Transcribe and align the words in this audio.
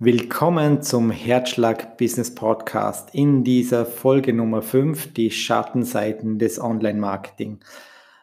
Willkommen 0.00 0.80
zum 0.80 1.10
Herzschlag 1.10 1.98
Business 1.98 2.32
Podcast 2.32 3.12
in 3.16 3.42
dieser 3.42 3.84
Folge 3.84 4.32
Nummer 4.32 4.62
5, 4.62 5.12
die 5.12 5.32
Schattenseiten 5.32 6.38
des 6.38 6.60
Online-Marketing. 6.60 7.58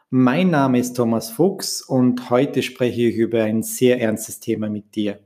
Mein 0.09 0.51
Name 0.51 0.79
ist 0.79 0.93
Thomas 0.93 1.31
Fuchs 1.31 1.81
und 1.81 2.29
heute 2.29 2.63
spreche 2.63 3.01
ich 3.01 3.17
über 3.17 3.43
ein 3.43 3.61
sehr 3.61 3.99
ernstes 3.99 4.39
Thema 4.39 4.69
mit 4.69 4.95
dir. 4.95 5.19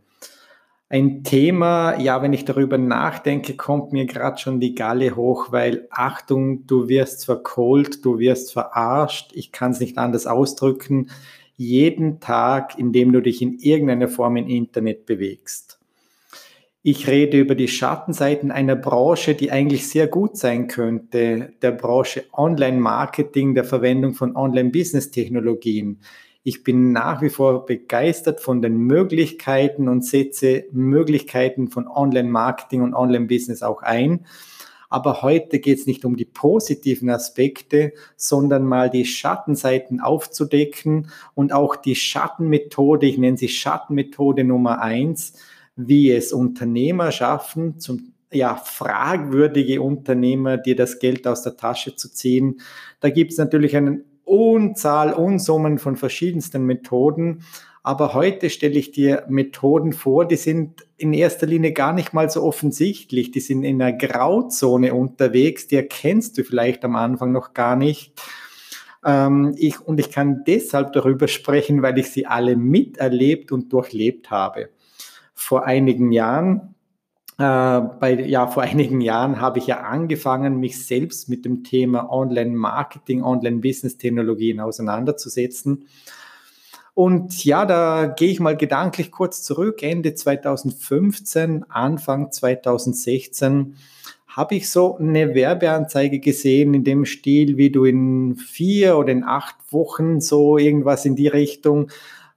Ein 0.90 1.24
Thema, 1.24 2.00
ja, 2.00 2.24
wenn 2.24 2.34
ich 2.34 2.46
darüber 2.46 2.80
nachdenke, 2.80 3.56
kommt 3.56 3.94
mir 3.94 4.08
gerade 4.08 4.40
schon 4.40 4.60
die 4.60 4.74
Galle 4.74 5.16
hoch, 5.16 5.52
weil 5.52 5.88
Achtung, 5.92 6.66
du 6.66 6.88
wirst 6.90 7.26
verkohlt, 7.26 8.04
du 8.04 8.18
wirst 8.18 8.54
verarscht, 8.54 9.34
ich 9.36 9.52
kann 9.52 9.70
es 9.70 9.80
nicht 9.80 10.00
anders 10.00 10.26
ausdrücken, 10.26 11.12
jeden 11.58 12.20
Tag, 12.20 12.80
indem 12.80 13.14
du 13.14 13.22
dich 13.22 13.40
in 13.44 13.60
irgendeiner 13.60 14.08
Form 14.08 14.36
im 14.36 14.48
Internet 14.48 15.06
bewegst. 15.06 15.79
Ich 16.82 17.08
rede 17.08 17.38
über 17.38 17.56
die 17.56 17.68
Schattenseiten 17.68 18.52
einer 18.52 18.78
Branche, 18.78 19.36
die 19.36 19.52
eigentlich 19.52 19.90
sehr 19.90 20.08
gut 20.08 20.38
sein 20.38 20.70
könnte, 20.70 21.52
der 21.62 21.72
Branche 21.72 22.24
Online-Marketing, 22.32 23.54
der 23.54 23.66
Verwendung 23.66 24.14
von 24.14 24.38
Online-Business-Technologien. 24.38 26.00
Ich 26.44 26.64
bin 26.64 26.94
nach 26.94 27.22
wie 27.22 27.30
vor 27.30 27.66
begeistert 27.66 28.40
von 28.40 28.62
den 28.62 28.78
Möglichkeiten 28.78 29.90
und 29.90 30.06
setze 30.06 30.68
Möglichkeiten 30.72 31.68
von 31.68 31.86
Online-Marketing 31.86 32.82
und 32.82 32.94
Online-Business 32.94 33.62
auch 33.62 33.82
ein. 33.82 34.26
Aber 34.90 35.22
heute 35.22 35.60
geht 35.60 35.80
es 35.80 35.86
nicht 35.86 36.06
um 36.06 36.16
die 36.16 36.24
positiven 36.24 37.10
Aspekte, 37.10 37.92
sondern 38.16 38.64
mal 38.64 38.90
die 38.90 39.04
Schattenseiten 39.04 40.00
aufzudecken 40.00 41.12
und 41.36 41.52
auch 41.52 41.76
die 41.76 41.96
Schattenmethode, 41.96 43.06
ich 43.06 43.18
nenne 43.18 43.38
sie 43.38 43.50
Schattenmethode 43.50 44.46
Nummer 44.46 44.82
eins, 44.82 45.34
wie 45.88 46.12
es 46.12 46.34
Unternehmer 46.34 47.12
schaffen, 47.12 47.80
zum 47.80 48.14
ja, 48.32 48.56
fragwürdige 48.56 49.82
Unternehmer, 49.82 50.58
dir 50.58 50.76
das 50.76 51.00
Geld 51.00 51.26
aus 51.26 51.44
der 51.44 51.58
Tasche 51.58 51.96
zu 51.96 52.12
ziehen. 52.12 52.60
Da 53.00 53.10
gibt 53.10 53.32
es 53.32 53.38
natürlich 53.38 53.76
eine 53.76 54.04
Unzahl, 54.24 55.14
Unsummen 55.14 55.80
von 55.80 55.96
verschiedensten 55.96 56.66
Methoden. 56.66 57.44
Aber 57.82 58.14
heute 58.14 58.50
stelle 58.50 58.78
ich 58.78 58.92
dir 58.92 59.24
Methoden 59.30 59.94
vor, 59.94 60.28
die 60.28 60.36
sind 60.36 60.86
in 60.98 61.14
erster 61.14 61.48
Linie 61.48 61.72
gar 61.72 61.94
nicht 61.94 62.14
mal 62.14 62.30
so 62.30 62.44
offensichtlich. 62.44 63.32
Die 63.32 63.40
sind 63.40 63.64
in 63.64 63.82
einer 63.82 63.94
Grauzone 63.94 64.94
unterwegs, 64.94 65.68
die 65.68 65.78
erkennst 65.78 66.38
du 66.38 66.44
vielleicht 66.44 66.84
am 66.86 66.96
Anfang 66.98 67.32
noch 67.32 67.54
gar 67.54 67.76
nicht. 67.76 68.14
Ähm, 69.04 69.56
ich, 69.58 69.80
und 69.80 70.00
ich 70.00 70.12
kann 70.12 70.44
deshalb 70.46 70.94
darüber 70.94 71.28
sprechen, 71.28 71.82
weil 71.82 71.98
ich 71.98 72.12
sie 72.12 72.28
alle 72.28 72.58
miterlebt 72.58 73.52
und 73.52 73.74
durchlebt 73.74 74.30
habe 74.30 74.70
vor 75.40 75.66
einigen 75.66 76.12
Jahren. 76.12 76.76
Äh, 77.38 77.82
bei, 78.00 78.26
ja, 78.28 78.48
vor 78.48 78.64
einigen 78.64 79.00
Jahren 79.00 79.40
habe 79.40 79.60
ich 79.60 79.68
ja 79.68 79.80
angefangen, 79.80 80.60
mich 80.60 80.86
selbst 80.86 81.30
mit 81.30 81.46
dem 81.46 81.64
Thema 81.64 82.12
Online-Marketing, 82.12 83.24
Online-Business-Technologien 83.24 84.60
auseinanderzusetzen. 84.60 85.88
Und 86.94 87.46
ja, 87.46 87.66
da 87.66 88.08
gehe 88.08 88.30
ich 88.30 88.42
mal 88.42 88.58
gedanklich 88.58 89.12
kurz 89.12 89.42
zurück. 89.42 89.82
Ende 89.82 90.14
2015, 90.14 91.64
Anfang 91.70 92.34
2016 92.34 93.76
habe 94.28 94.56
ich 94.56 94.70
so 94.70 94.98
eine 94.98 95.34
Werbeanzeige 95.34 96.20
gesehen 96.20 96.74
in 96.74 96.84
dem 96.84 97.06
Stil, 97.06 97.56
wie 97.56 97.72
du 97.72 97.86
in 97.86 98.36
vier 98.36 98.98
oder 98.98 99.14
in 99.14 99.24
acht 99.24 99.56
Wochen 99.72 100.20
so 100.20 100.58
irgendwas 100.58 101.06
in 101.06 101.16
die 101.16 101.30
Richtung 101.30 101.90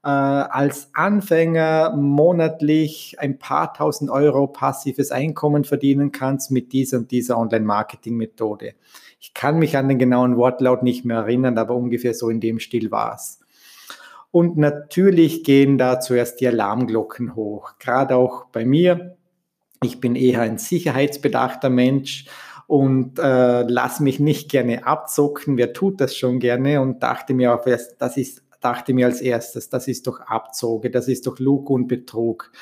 äh, 0.05 0.09
als 0.09 0.91
Anfänger 0.95 1.95
monatlich 1.97 3.17
ein 3.19 3.39
paar 3.39 3.73
tausend 3.73 4.11
Euro 4.11 4.49
passives 4.49 5.13
Einkommen 5.13 5.65
verdienen 5.65 6.11
kannst 6.11 6.51
mit 6.51 6.73
dieser 6.73 6.99
und 6.99 7.11
dieser 7.11 7.39
Online-Marketing-Methode. 7.39 8.75
Ich 9.21 9.35
kann 9.35 9.59
mich 9.59 9.77
an 9.77 9.89
den 9.89 9.99
genauen 9.99 10.37
Wortlaut 10.37 10.83
nicht 10.83 11.05
mehr 11.05 11.19
erinnern, 11.19 11.57
aber 11.57 11.77
ungefähr 11.77 12.15
so 12.15 12.29
in 12.29 12.41
dem 12.41 12.59
Stil 12.59 12.91
war 12.91 13.15
es. 13.15 13.39
Und 14.33 14.57
natürlich 14.57 15.45
gehen 15.45 15.79
da 15.79 16.01
zuerst 16.01 16.41
die 16.41 16.49
Alarmglocken 16.49 17.37
hoch, 17.37 17.75
gerade 17.79 18.17
auch 18.17 18.47
bei 18.47 18.65
mir. 18.65 19.17
Ich 19.83 20.01
bin 20.01 20.17
eher 20.17 20.41
ein 20.41 20.59
sicherheitsbedachter 20.59 21.71
Mensch 21.71 22.27
und 22.67 23.19
äh, 23.19 23.63
lass 23.63 24.01
mich 24.01 24.19
nicht 24.19 24.51
gerne 24.51 24.87
abzocken. 24.87 25.59
Wer 25.59 25.75
tut 25.75 26.01
das 26.01 26.17
schon 26.17 26.41
gerne? 26.41 26.81
Und 26.81 27.03
dachte 27.03 27.35
mir 27.35 27.55
auch, 27.55 27.65
das 27.99 28.17
ist 28.17 28.43
dachte 28.63 28.95
mir 28.95 29.07
als 29.07 29.21
erstes, 29.21 29.69
das 29.69 29.89
ist 29.89 30.07
doch 30.07 30.21
Abzoge, 30.21 30.91
das 30.91 31.09
ist 31.09 31.27
doch 31.27 31.39
Lug 31.39 31.71
und 31.71 31.89
Betrug. 31.89 32.53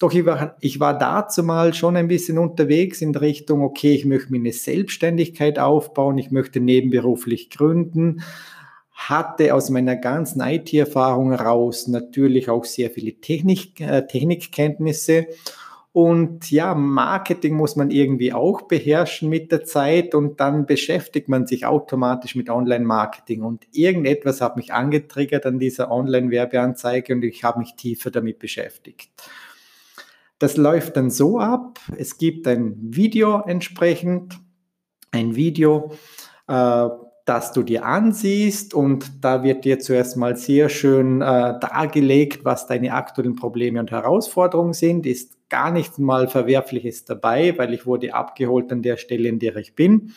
Doch 0.00 0.12
ich 0.12 0.26
war, 0.26 0.56
ich 0.60 0.80
war 0.80 0.98
dazu 0.98 1.42
mal 1.42 1.72
schon 1.72 1.96
ein 1.96 2.08
bisschen 2.08 2.38
unterwegs 2.38 3.00
in 3.00 3.14
Richtung, 3.14 3.62
okay, 3.62 3.94
ich 3.94 4.04
möchte 4.04 4.32
mir 4.32 4.38
eine 4.38 4.52
Selbstständigkeit 4.52 5.58
aufbauen, 5.58 6.18
ich 6.18 6.30
möchte 6.30 6.60
nebenberuflich 6.60 7.50
gründen, 7.50 8.22
hatte 8.92 9.54
aus 9.54 9.70
meiner 9.70 9.96
ganzen 9.96 10.40
IT-Erfahrung 10.40 11.30
heraus 11.30 11.88
natürlich 11.88 12.48
auch 12.48 12.64
sehr 12.64 12.90
viele 12.90 13.14
Technik, 13.14 13.80
äh, 13.80 14.06
Technikkenntnisse 14.06 15.26
und 15.94 16.50
ja, 16.50 16.74
Marketing 16.74 17.54
muss 17.54 17.76
man 17.76 17.92
irgendwie 17.92 18.32
auch 18.32 18.62
beherrschen 18.62 19.28
mit 19.28 19.52
der 19.52 19.62
Zeit 19.62 20.16
und 20.16 20.40
dann 20.40 20.66
beschäftigt 20.66 21.28
man 21.28 21.46
sich 21.46 21.66
automatisch 21.66 22.34
mit 22.34 22.50
Online-Marketing. 22.50 23.42
Und 23.42 23.68
irgendetwas 23.70 24.40
hat 24.40 24.56
mich 24.56 24.72
angetriggert 24.72 25.46
an 25.46 25.60
dieser 25.60 25.92
Online-Werbeanzeige 25.92 27.14
und 27.14 27.22
ich 27.22 27.44
habe 27.44 27.60
mich 27.60 27.76
tiefer 27.76 28.10
damit 28.10 28.40
beschäftigt. 28.40 29.08
Das 30.40 30.56
läuft 30.56 30.96
dann 30.96 31.10
so 31.10 31.38
ab, 31.38 31.78
es 31.96 32.18
gibt 32.18 32.48
ein 32.48 32.74
Video 32.80 33.42
entsprechend, 33.46 34.40
ein 35.12 35.36
Video, 35.36 35.92
äh, 36.48 36.88
das 37.24 37.52
du 37.52 37.62
dir 37.62 37.84
ansiehst 37.86 38.74
und 38.74 39.24
da 39.24 39.44
wird 39.44 39.64
dir 39.64 39.78
zuerst 39.78 40.16
mal 40.16 40.36
sehr 40.36 40.68
schön 40.68 41.22
äh, 41.22 41.58
dargelegt, 41.60 42.44
was 42.44 42.66
deine 42.66 42.94
aktuellen 42.94 43.36
Probleme 43.36 43.78
und 43.78 43.92
Herausforderungen 43.92 44.72
sind. 44.72 45.06
Ist 45.06 45.38
gar 45.54 45.70
nichts 45.70 45.98
mal 45.98 46.26
Verwerfliches 46.26 47.04
dabei, 47.04 47.56
weil 47.56 47.72
ich 47.74 47.86
wurde 47.86 48.12
abgeholt 48.12 48.72
an 48.72 48.82
der 48.82 48.96
Stelle, 48.96 49.28
in 49.28 49.38
der 49.38 49.54
ich 49.54 49.76
bin. 49.76 50.12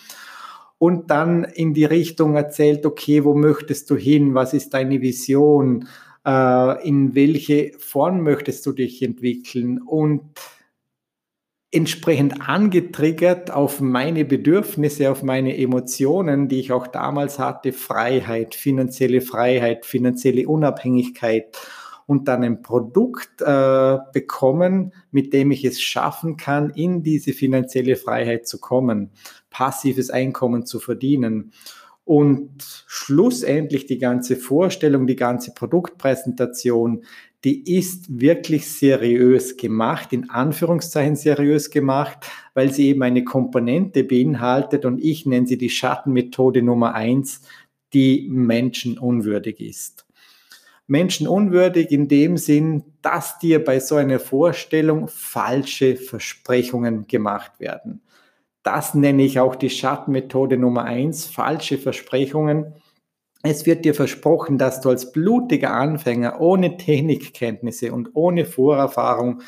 Und 0.79 1.11
dann 1.11 1.43
in 1.43 1.75
die 1.75 1.85
Richtung 1.85 2.35
erzählt, 2.35 2.87
okay, 2.87 3.23
wo 3.23 3.35
möchtest 3.35 3.87
du 3.91 3.95
hin? 3.95 4.33
Was 4.33 4.55
ist 4.55 4.73
deine 4.73 4.99
Vision? 4.99 5.87
Äh, 6.25 6.87
in 6.87 7.13
welche 7.13 7.73
Form 7.77 8.21
möchtest 8.21 8.65
du 8.65 8.71
dich 8.71 9.03
entwickeln? 9.03 9.79
Und 9.79 10.23
entsprechend 11.71 12.49
angetriggert 12.49 13.51
auf 13.51 13.79
meine 13.79 14.25
Bedürfnisse, 14.25 15.11
auf 15.11 15.21
meine 15.21 15.55
Emotionen, 15.55 16.47
die 16.47 16.61
ich 16.61 16.71
auch 16.71 16.87
damals 16.87 17.37
hatte, 17.37 17.73
Freiheit, 17.73 18.55
finanzielle 18.55 19.21
Freiheit, 19.21 19.85
finanzielle 19.85 20.47
Unabhängigkeit 20.47 21.55
und 22.07 22.27
dann 22.29 22.43
ein 22.43 22.61
Produkt 22.63 23.41
äh, 23.41 23.97
bekommen, 24.13 24.93
mit 25.11 25.33
dem 25.33 25.51
ich 25.51 25.63
es 25.65 25.79
schaffen 25.79 26.37
kann, 26.37 26.71
in 26.71 27.03
diese 27.03 27.33
finanzielle 27.33 27.97
Freiheit 27.97 28.47
zu 28.47 28.59
kommen, 28.59 29.11
passives 29.51 30.09
Einkommen 30.09 30.65
zu 30.65 30.79
verdienen. 30.79 31.51
Und 32.05 32.63
schlussendlich 32.87 33.85
die 33.85 33.97
ganze 33.97 34.37
Vorstellung, 34.37 35.05
die 35.05 35.17
ganze 35.17 35.53
Produktpräsentation, 35.53 37.03
die 37.43 37.75
ist 37.77 38.21
wirklich 38.21 38.71
seriös 38.71 39.57
gemacht, 39.57 40.13
in 40.13 40.29
Anführungszeichen 40.29 41.17
seriös 41.17 41.69
gemacht, 41.69 42.25
weil 42.53 42.71
sie 42.71 42.87
eben 42.87 43.03
eine 43.03 43.25
Komponente 43.25 44.05
beinhaltet 44.05 44.85
und 44.85 45.03
ich 45.03 45.25
nenne 45.25 45.47
sie 45.47 45.57
die 45.57 45.69
Schattenmethode 45.69 46.61
Nummer 46.61 46.95
eins, 46.95 47.41
die 47.93 48.27
menschenunwürdig 48.31 49.59
ist. 49.59 50.06
Menschenunwürdig 50.87 51.91
in 51.91 52.07
dem 52.07 52.37
Sinn, 52.37 52.83
dass 53.01 53.39
dir 53.39 53.63
bei 53.63 53.79
so 53.79 53.95
einer 53.95 54.19
Vorstellung 54.19 55.07
falsche 55.07 55.97
Versprechungen 55.97 57.07
gemacht 57.07 57.59
werden. 57.59 58.01
Das 58.63 58.93
nenne 58.93 59.23
ich 59.23 59.39
auch 59.39 59.55
die 59.55 59.69
Schattenmethode 59.69 60.57
Nummer 60.57 60.83
eins, 60.83 61.25
falsche 61.25 61.77
Versprechungen. 61.77 62.73
Es 63.43 63.65
wird 63.65 63.85
dir 63.85 63.93
versprochen, 63.93 64.57
dass 64.57 64.81
du 64.81 64.89
als 64.89 65.11
blutiger 65.11 65.71
Anfänger 65.71 66.41
ohne 66.41 66.75
Technikkenntnisse 66.77 67.93
und 67.93 68.09
ohne 68.13 68.45
Vorerfahrung 68.45 69.41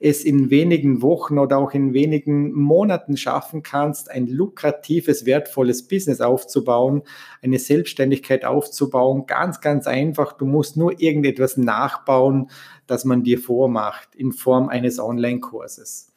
es 0.00 0.24
in 0.24 0.50
wenigen 0.50 1.02
Wochen 1.02 1.38
oder 1.38 1.58
auch 1.58 1.72
in 1.72 1.94
wenigen 1.94 2.52
Monaten 2.52 3.16
schaffen 3.16 3.62
kannst, 3.62 4.10
ein 4.10 4.26
lukratives, 4.26 5.26
wertvolles 5.26 5.86
Business 5.86 6.20
aufzubauen, 6.20 7.02
eine 7.42 7.58
Selbstständigkeit 7.58 8.44
aufzubauen. 8.44 9.26
Ganz, 9.26 9.60
ganz 9.60 9.86
einfach. 9.86 10.32
Du 10.32 10.46
musst 10.46 10.76
nur 10.76 11.00
irgendetwas 11.00 11.56
nachbauen, 11.56 12.50
das 12.86 13.04
man 13.04 13.22
dir 13.22 13.38
vormacht 13.38 14.14
in 14.14 14.32
Form 14.32 14.68
eines 14.68 14.98
Online-Kurses. 14.98 16.12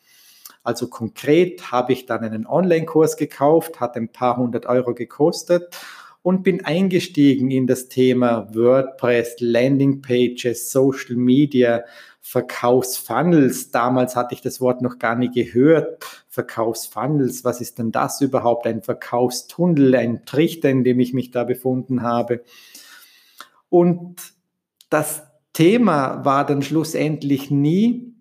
Also 0.64 0.88
konkret 0.88 1.72
habe 1.72 1.94
ich 1.94 2.08
dann 2.08 2.26
einen 2.26 2.46
Online-Kurs 2.46 3.16
gekauft, 3.16 3.80
hat 3.80 3.96
ein 3.96 4.12
paar 4.12 4.36
hundert 4.36 4.66
Euro 4.66 4.94
gekostet 4.94 5.78
und 6.24 6.44
bin 6.44 6.66
eingestiegen 6.66 7.52
in 7.52 7.68
das 7.68 7.88
Thema 7.88 8.54
WordPress, 8.54 9.38
Landing 9.40 10.02
Pages, 10.02 10.70
Social 10.70 11.16
Media, 11.16 11.86
Verkaufsfunnels. 12.30 13.72
Damals 13.72 14.18
hatte 14.18 14.34
ich 14.34 14.42
das 14.42 14.60
Wort 14.60 14.82
noch 14.82 15.00
gar 15.00 15.16
nicht 15.16 15.34
gehört. 15.34 16.26
Verkaufsfunnels, 16.28 17.46
was 17.46 17.62
ist 17.62 17.80
denn 17.80 17.94
das 17.94 18.20
überhaupt? 18.20 18.68
Ein 18.68 18.82
Verkaufstunnel, 18.82 19.96
ein 19.96 20.26
Trichter, 20.26 20.70
in 20.70 20.84
dem 20.84 21.00
ich 21.00 21.14
mich 21.14 21.32
da 21.32 21.46
befunden 21.46 22.02
habe. 22.02 22.44
Und 23.70 24.18
das 24.90 25.24
Thema 25.54 26.26
war 26.26 26.46
dann 26.46 26.62
schlussendlich 26.62 27.50
nie, 27.50 28.14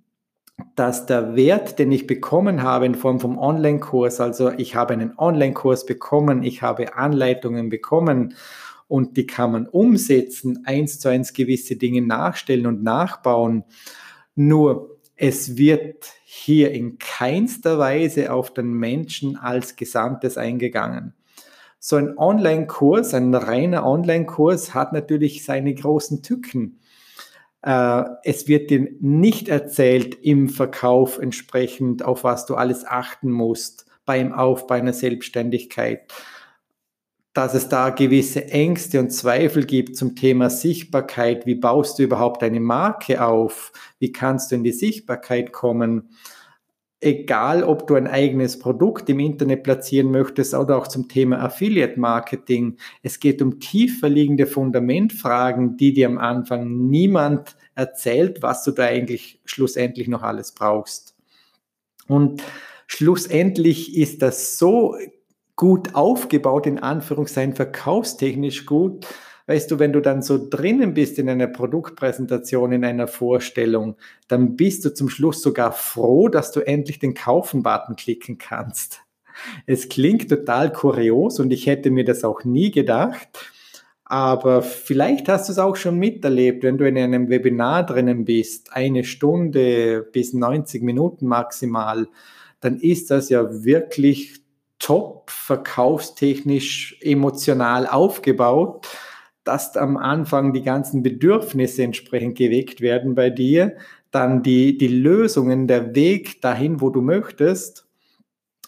dass 0.76 1.06
der 1.06 1.34
Wert, 1.34 1.80
den 1.80 1.90
ich 1.90 2.06
bekommen 2.06 2.62
habe 2.62 2.86
in 2.86 2.94
Form 2.94 3.18
vom 3.18 3.38
Online-Kurs, 3.38 4.20
also 4.20 4.52
ich 4.52 4.76
habe 4.76 4.94
einen 4.94 5.18
Online-Kurs 5.18 5.84
bekommen, 5.84 6.44
ich 6.44 6.62
habe 6.62 6.96
Anleitungen 6.96 7.70
bekommen 7.70 8.34
und 8.88 9.16
die 9.16 9.26
kann 9.26 9.52
man 9.52 9.66
umsetzen, 9.66 10.62
eins 10.64 11.00
zu 11.00 11.08
eins 11.08 11.32
gewisse 11.32 11.76
Dinge 11.76 12.02
nachstellen 12.02 12.66
und 12.66 12.82
nachbauen. 12.82 13.64
Nur 14.34 15.00
es 15.16 15.56
wird 15.56 16.12
hier 16.24 16.72
in 16.72 16.98
keinster 16.98 17.78
Weise 17.78 18.32
auf 18.32 18.52
den 18.52 18.72
Menschen 18.72 19.36
als 19.36 19.76
Gesamtes 19.76 20.36
eingegangen. 20.36 21.14
So 21.78 21.96
ein 21.96 22.18
Online-Kurs, 22.18 23.14
ein 23.14 23.34
reiner 23.34 23.86
Online-Kurs 23.86 24.74
hat 24.74 24.92
natürlich 24.92 25.44
seine 25.44 25.74
großen 25.74 26.22
Tücken. 26.22 26.80
Äh, 27.62 28.04
es 28.24 28.48
wird 28.48 28.70
dir 28.70 28.88
nicht 29.00 29.48
erzählt 29.48 30.16
im 30.22 30.48
Verkauf 30.48 31.18
entsprechend, 31.18 32.04
auf 32.04 32.24
was 32.24 32.46
du 32.46 32.54
alles 32.54 32.84
achten 32.84 33.30
musst 33.30 33.86
beim 34.04 34.32
Aufbau 34.32 34.74
einer 34.74 34.92
Selbstständigkeit 34.92 36.12
dass 37.36 37.52
es 37.52 37.68
da 37.68 37.90
gewisse 37.90 38.46
Ängste 38.46 38.98
und 38.98 39.10
Zweifel 39.10 39.66
gibt 39.66 39.94
zum 39.94 40.16
Thema 40.16 40.48
Sichtbarkeit. 40.48 41.44
Wie 41.44 41.54
baust 41.54 41.98
du 41.98 42.04
überhaupt 42.04 42.42
eine 42.42 42.60
Marke 42.60 43.22
auf? 43.22 43.72
Wie 43.98 44.10
kannst 44.10 44.50
du 44.50 44.54
in 44.54 44.64
die 44.64 44.72
Sichtbarkeit 44.72 45.52
kommen? 45.52 46.08
Egal, 46.98 47.62
ob 47.62 47.86
du 47.88 47.94
ein 47.94 48.06
eigenes 48.06 48.58
Produkt 48.58 49.10
im 49.10 49.20
Internet 49.20 49.64
platzieren 49.64 50.10
möchtest 50.10 50.54
oder 50.54 50.78
auch 50.78 50.86
zum 50.86 51.08
Thema 51.08 51.40
Affiliate 51.40 52.00
Marketing. 52.00 52.78
Es 53.02 53.20
geht 53.20 53.42
um 53.42 53.60
tiefer 53.60 54.08
liegende 54.08 54.46
Fundamentfragen, 54.46 55.76
die 55.76 55.92
dir 55.92 56.06
am 56.06 56.16
Anfang 56.16 56.88
niemand 56.88 57.54
erzählt, 57.74 58.40
was 58.40 58.64
du 58.64 58.70
da 58.70 58.84
eigentlich 58.84 59.42
schlussendlich 59.44 60.08
noch 60.08 60.22
alles 60.22 60.52
brauchst. 60.52 61.14
Und 62.08 62.42
schlussendlich 62.86 63.94
ist 63.94 64.22
das 64.22 64.56
so 64.56 64.96
gut 65.56 65.94
aufgebaut, 65.94 66.66
in 66.66 66.78
Anführungszeichen 66.78 67.54
verkaufstechnisch 67.54 68.66
gut. 68.66 69.06
Weißt 69.46 69.70
du, 69.70 69.78
wenn 69.78 69.92
du 69.92 70.00
dann 70.00 70.22
so 70.22 70.48
drinnen 70.50 70.92
bist 70.92 71.18
in 71.18 71.28
einer 71.28 71.46
Produktpräsentation, 71.46 72.72
in 72.72 72.84
einer 72.84 73.06
Vorstellung, 73.06 73.96
dann 74.28 74.56
bist 74.56 74.84
du 74.84 74.92
zum 74.92 75.08
Schluss 75.08 75.40
sogar 75.40 75.72
froh, 75.72 76.28
dass 76.28 76.52
du 76.52 76.60
endlich 76.60 76.98
den 76.98 77.14
Kaufen-Button 77.14 77.96
klicken 77.96 78.38
kannst. 78.38 79.02
Es 79.66 79.88
klingt 79.88 80.28
total 80.28 80.72
kurios 80.72 81.38
und 81.38 81.52
ich 81.52 81.66
hätte 81.66 81.90
mir 81.90 82.04
das 82.04 82.24
auch 82.24 82.44
nie 82.44 82.70
gedacht. 82.70 83.28
Aber 84.04 84.62
vielleicht 84.62 85.28
hast 85.28 85.48
du 85.48 85.52
es 85.52 85.58
auch 85.58 85.76
schon 85.76 85.98
miterlebt, 85.98 86.62
wenn 86.62 86.78
du 86.78 86.86
in 86.86 86.96
einem 86.96 87.28
Webinar 87.28 87.84
drinnen 87.84 88.24
bist, 88.24 88.72
eine 88.72 89.04
Stunde 89.04 90.08
bis 90.12 90.32
90 90.32 90.82
Minuten 90.82 91.26
maximal, 91.26 92.08
dann 92.60 92.78
ist 92.78 93.10
das 93.10 93.28
ja 93.28 93.64
wirklich 93.64 94.45
top 94.78 95.30
verkaufstechnisch 95.30 96.98
emotional 97.00 97.86
aufgebaut, 97.86 98.86
dass 99.44 99.76
am 99.76 99.96
Anfang 99.96 100.52
die 100.52 100.62
ganzen 100.62 101.02
Bedürfnisse 101.02 101.82
entsprechend 101.82 102.36
geweckt 102.36 102.80
werden 102.80 103.14
bei 103.14 103.30
dir, 103.30 103.76
dann 104.10 104.42
die, 104.42 104.76
die 104.76 104.88
Lösungen, 104.88 105.66
der 105.68 105.94
Weg 105.94 106.40
dahin, 106.40 106.80
wo 106.80 106.90
du 106.90 107.00
möchtest 107.00 107.86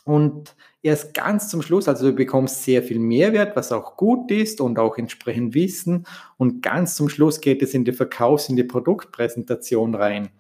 und 0.05 0.55
erst 0.83 1.15
ganz 1.15 1.49
zum 1.49 1.63
Schluss, 1.63 1.89
also 1.89 2.11
du 2.11 2.17
bekommst 2.17 2.65
sehr 2.65 2.83
viel 2.83 2.99
Mehrwert, 2.99 3.57
was 3.57 3.73
auch 3.73 3.97
gut 3.97 4.31
ist 4.31 4.61
und 4.61 4.79
auch 4.79 4.97
entsprechend 4.99 5.55
Wissen 5.55 6.07
und 6.37 6.63
ganz 6.63 6.95
zum 6.95 7.09
Schluss 7.09 7.41
geht 7.41 7.63
es 7.63 7.75
in 7.75 7.85
die 7.85 7.93
Verkaufs-, 7.93 8.49
in 8.49 8.57
die 8.57 8.65
Produktpräsentation 8.65 9.95
rein. 9.95 10.31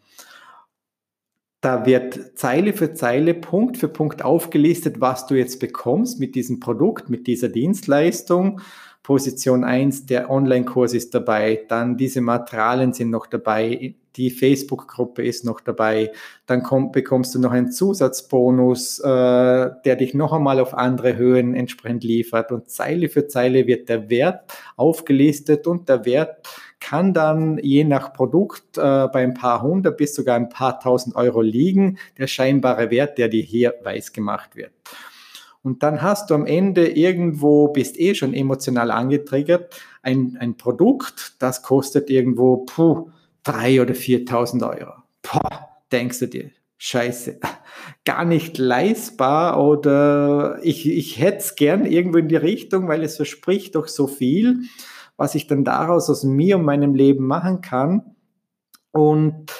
Da 1.61 1.87
wird 1.87 2.39
Zeile 2.39 2.73
für 2.73 2.95
Zeile, 2.95 3.35
Punkt 3.35 3.79
für 3.79 3.89
Punkt 3.89 4.25
aufgelistet, 4.25 5.01
was 5.01 5.27
du 5.27 5.35
jetzt 5.35 5.59
bekommst 5.59 6.21
mit 6.21 6.37
diesem 6.37 6.61
Produkt, 6.61 7.11
mit 7.11 7.27
dieser 7.27 7.49
Dienstleistung. 7.49 8.61
Position 9.03 9.65
1, 9.65 10.07
der 10.07 10.31
Online-Kurs 10.31 10.93
ist 10.93 11.15
dabei, 11.15 11.65
dann 11.69 11.97
diese 11.97 12.21
Materialien 12.21 12.93
sind 12.93 13.11
noch 13.11 13.27
dabei, 13.27 13.95
die 14.17 14.31
Facebook-Gruppe 14.31 15.25
ist 15.25 15.45
noch 15.45 15.61
dabei, 15.61 16.13
dann 16.47 16.63
komm, 16.63 16.93
bekommst 16.93 17.35
du 17.35 17.39
noch 17.39 17.53
einen 17.53 17.71
Zusatzbonus, 17.71 18.99
äh, 18.99 19.07
der 19.07 19.97
dich 19.97 20.13
noch 20.13 20.33
einmal 20.33 20.61
auf 20.61 20.75
andere 20.75 21.17
Höhen 21.17 21.55
entsprechend 21.55 22.05
liefert. 22.05 22.53
Und 22.53 22.69
Zeile 22.69 23.09
für 23.09 23.29
Zeile 23.29 23.67
wird 23.67 23.89
der 23.89 24.11
Wert 24.11 24.53
aufgelistet 24.77 25.67
und 25.67 25.89
der 25.89 26.05
Wert 26.05 26.47
kann 26.81 27.13
dann 27.13 27.59
je 27.59 27.85
nach 27.85 28.13
Produkt 28.13 28.79
äh, 28.79 29.09
bei 29.09 29.23
ein 29.23 29.35
paar 29.35 29.63
hundert 29.63 29.97
bis 29.97 30.15
sogar 30.15 30.37
ein 30.37 30.49
paar 30.49 30.81
tausend 30.81 31.17
Euro 31.17 31.41
liegen, 31.41 31.99
der 32.17 32.27
scheinbare 32.27 32.91
Wert, 32.91 33.19
der 33.19 33.29
dir 33.29 33.43
hier 33.43 33.75
weiß 33.83 34.13
gemacht 34.13 34.57
wird. 34.57 34.73
Und 35.63 35.83
dann 35.83 36.03
hast 36.03 36.31
du 36.31 36.35
am 36.35 36.47
Ende 36.47 36.89
irgendwo, 36.89 37.69
bist 37.69 37.99
eh 37.99 38.15
schon 38.15 38.33
emotional 38.33 38.91
angetriggert, 38.91 39.81
ein, 40.03 40.37
ein 40.41 40.57
Produkt, 40.57 41.35
das 41.41 41.63
kostet 41.63 42.11
irgendwo 42.11 42.59
puh, 42.59 43.11
3.000 43.45 43.83
oder 43.83 43.95
4.000 43.95 44.81
Euro. 44.81 44.93
Boah, 45.23 45.69
denkst 45.91 46.21
du 46.21 46.29
dir, 46.29 46.51
scheiße, 46.79 47.41
gar 48.05 48.25
nicht 48.25 48.57
leistbar 48.57 49.63
oder 49.63 50.59
ich, 50.63 50.89
ich 50.89 51.19
hätte 51.19 51.39
es 51.39 51.57
gern 51.57 51.85
irgendwo 51.85 52.19
in 52.19 52.29
die 52.29 52.37
Richtung, 52.37 52.89
weil 52.89 53.03
es 53.03 53.17
verspricht 53.17 53.75
doch 53.75 53.89
so 53.89 54.07
viel 54.07 54.63
was 55.19 55.35
ich 55.35 55.47
dann 55.49 55.65
daraus 55.65 56.09
aus 56.09 56.25
mir 56.25 56.57
und 56.57 56.65
meinem 56.65 56.95
Leben 56.95 57.27
machen 57.27 57.61
kann. 57.61 58.15
Und 58.93 59.53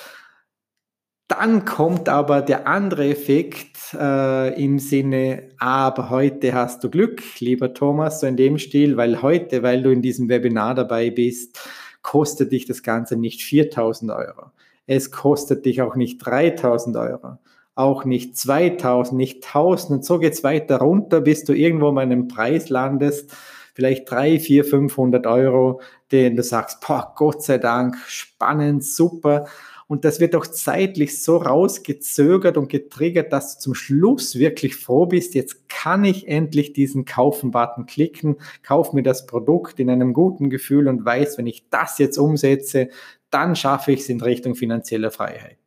dann 1.27 1.67
kommt 1.67 2.09
aber 2.09 2.41
der 2.41 2.67
andere 2.67 3.07
Effekt 3.09 3.93
äh, 3.93 4.55
im 4.63 4.79
Sinne, 4.79 5.51
aber 5.59 6.09
heute 6.09 6.55
hast 6.55 6.83
du 6.83 6.89
Glück, 6.89 7.23
lieber 7.41 7.75
Thomas, 7.75 8.21
so 8.21 8.27
in 8.27 8.39
dem 8.39 8.57
Stil, 8.57 8.97
weil 8.97 9.21
heute, 9.21 9.63
weil 9.63 9.83
du 9.83 9.91
in 9.91 10.01
diesem 10.01 10.31
Webinar 10.31 10.75
dabei 10.75 11.11
bist, 11.11 11.61
kostet 12.01 12.53
dich 12.53 12.65
das 12.65 12.83
Ganze 12.83 13.17
nicht 13.17 13.43
4000 13.43 14.11
Euro. 14.13 14.53
Es 14.87 15.11
kostet 15.11 15.67
dich 15.67 15.83
auch 15.83 15.97
nicht 15.97 16.19
3000 16.19 16.97
Euro, 16.97 17.39
auch 17.75 18.07
nicht 18.07 18.39
2000, 18.39 19.19
nicht 19.19 19.45
1000 19.45 19.91
und 19.91 20.05
so 20.05 20.19
geht 20.19 20.33
es 20.33 20.45
weiter 20.45 20.79
runter, 20.79 21.21
bis 21.21 21.45
du 21.45 21.53
irgendwo 21.53 21.93
mal 21.93 22.03
einen 22.03 22.29
Preis 22.29 22.71
landest, 22.71 23.37
vielleicht 23.79 24.11
drei, 24.11 24.41
vier, 24.41 24.65
500 24.65 25.25
Euro, 25.29 25.81
den 26.11 26.35
du 26.35 26.43
sagst, 26.43 26.81
boah, 26.85 27.13
Gott 27.15 27.45
sei 27.45 27.59
Dank, 27.59 27.97
spannend, 28.09 28.85
super. 28.85 29.47
Und 29.87 30.05
das 30.05 30.19
wird 30.19 30.35
auch 30.35 30.49
zeitlich 30.49 31.23
so 31.23 31.37
rausgezögert 31.37 32.57
und 32.57 32.69
getriggert, 32.69 33.33
dass 33.33 33.55
du 33.55 33.61
zum 33.61 33.75
Schluss 33.77 34.35
wirklich 34.35 34.75
froh 34.75 35.07
bist, 35.07 35.37
jetzt 35.37 35.69
kann 35.69 36.05
ich 36.05 36.27
endlich 36.27 36.73
diesen 36.73 37.05
Kaufen-Button 37.05 37.87
klicken, 37.87 38.39
kauf 38.65 38.93
mir 38.93 39.05
das 39.05 39.27
Produkt 39.27 39.79
in 39.79 39.91
einem 39.91 40.13
guten 40.13 40.51
Gefühl 40.51 40.89
und 40.89 41.05
weiß, 41.05 41.39
wenn 41.39 41.47
ich 41.47 41.69
das 41.71 41.99
jetzt 41.99 42.19
umsetze, 42.19 42.89
dann 43.31 43.55
schaffe 43.55 43.93
ich 43.93 44.01
es 44.01 44.09
in 44.09 44.21
Richtung 44.21 44.57
finanzieller 44.57 45.13
Freiheit. 45.13 45.59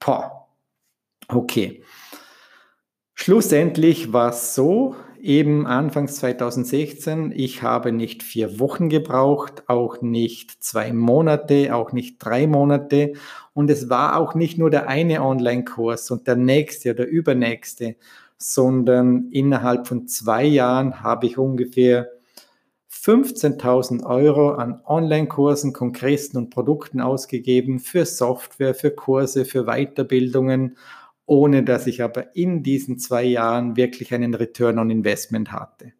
Boah, 0.00 0.48
okay. 1.28 1.84
Schlussendlich 3.14 4.12
war 4.12 4.30
es 4.30 4.56
so, 4.56 4.96
eben 5.26 5.66
anfangs 5.66 6.16
2016, 6.16 7.32
ich 7.34 7.62
habe 7.62 7.92
nicht 7.92 8.22
vier 8.22 8.60
Wochen 8.60 8.88
gebraucht, 8.88 9.64
auch 9.66 10.00
nicht 10.00 10.62
zwei 10.62 10.92
Monate, 10.92 11.74
auch 11.74 11.92
nicht 11.92 12.18
drei 12.18 12.46
Monate. 12.46 13.14
Und 13.52 13.70
es 13.70 13.90
war 13.90 14.16
auch 14.16 14.34
nicht 14.34 14.56
nur 14.56 14.70
der 14.70 14.88
eine 14.88 15.22
Online-Kurs 15.22 16.10
und 16.10 16.26
der 16.26 16.36
nächste 16.36 16.92
oder 16.92 17.06
übernächste, 17.06 17.96
sondern 18.38 19.28
innerhalb 19.30 19.88
von 19.88 20.06
zwei 20.06 20.44
Jahren 20.44 21.02
habe 21.02 21.26
ich 21.26 21.38
ungefähr 21.38 22.08
15.000 22.88 24.04
Euro 24.04 24.52
an 24.52 24.80
Online-Kursen, 24.84 25.72
Kongressen 25.72 26.38
und 26.38 26.50
Produkten 26.50 27.00
ausgegeben 27.00 27.78
für 27.78 28.04
Software, 28.04 28.74
für 28.74 28.90
Kurse, 28.90 29.44
für 29.44 29.64
Weiterbildungen 29.64 30.76
ohne 31.26 31.64
dass 31.64 31.86
ich 31.86 32.02
aber 32.02 32.34
in 32.34 32.62
diesen 32.62 32.98
zwei 32.98 33.24
Jahren 33.24 33.76
wirklich 33.76 34.14
einen 34.14 34.34
Return 34.34 34.78
on 34.78 34.90
Investment 34.90 35.52
hatte. 35.52 35.92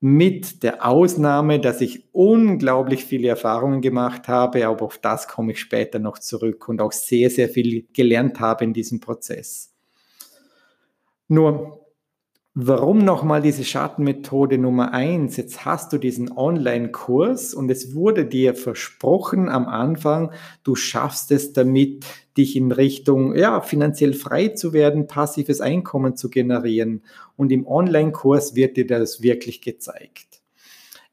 Mit 0.00 0.62
der 0.62 0.86
Ausnahme, 0.86 1.58
dass 1.58 1.80
ich 1.80 2.04
unglaublich 2.12 3.04
viele 3.04 3.28
Erfahrungen 3.28 3.80
gemacht 3.80 4.28
habe, 4.28 4.66
aber 4.66 4.84
auf 4.84 4.98
das 4.98 5.26
komme 5.26 5.52
ich 5.52 5.60
später 5.60 5.98
noch 5.98 6.18
zurück 6.20 6.68
und 6.68 6.80
auch 6.80 6.92
sehr, 6.92 7.30
sehr 7.30 7.48
viel 7.48 7.86
gelernt 7.92 8.38
habe 8.38 8.64
in 8.64 8.72
diesem 8.72 9.00
Prozess. 9.00 9.74
Nur, 11.26 11.87
Warum 12.60 12.98
nochmal 12.98 13.40
diese 13.40 13.62
Schattenmethode 13.62 14.58
Nummer 14.58 14.92
eins? 14.92 15.36
Jetzt 15.36 15.64
hast 15.64 15.92
du 15.92 15.98
diesen 15.98 16.36
Online-Kurs 16.36 17.54
und 17.54 17.70
es 17.70 17.94
wurde 17.94 18.26
dir 18.26 18.56
versprochen 18.56 19.48
am 19.48 19.68
Anfang, 19.68 20.32
du 20.64 20.74
schaffst 20.74 21.30
es 21.30 21.52
damit, 21.52 22.04
dich 22.36 22.56
in 22.56 22.72
Richtung, 22.72 23.36
ja, 23.36 23.60
finanziell 23.60 24.12
frei 24.12 24.48
zu 24.48 24.72
werden, 24.72 25.06
passives 25.06 25.60
Einkommen 25.60 26.16
zu 26.16 26.30
generieren. 26.30 27.04
Und 27.36 27.52
im 27.52 27.64
Online-Kurs 27.64 28.56
wird 28.56 28.76
dir 28.76 28.88
das 28.88 29.22
wirklich 29.22 29.60
gezeigt. 29.60 30.40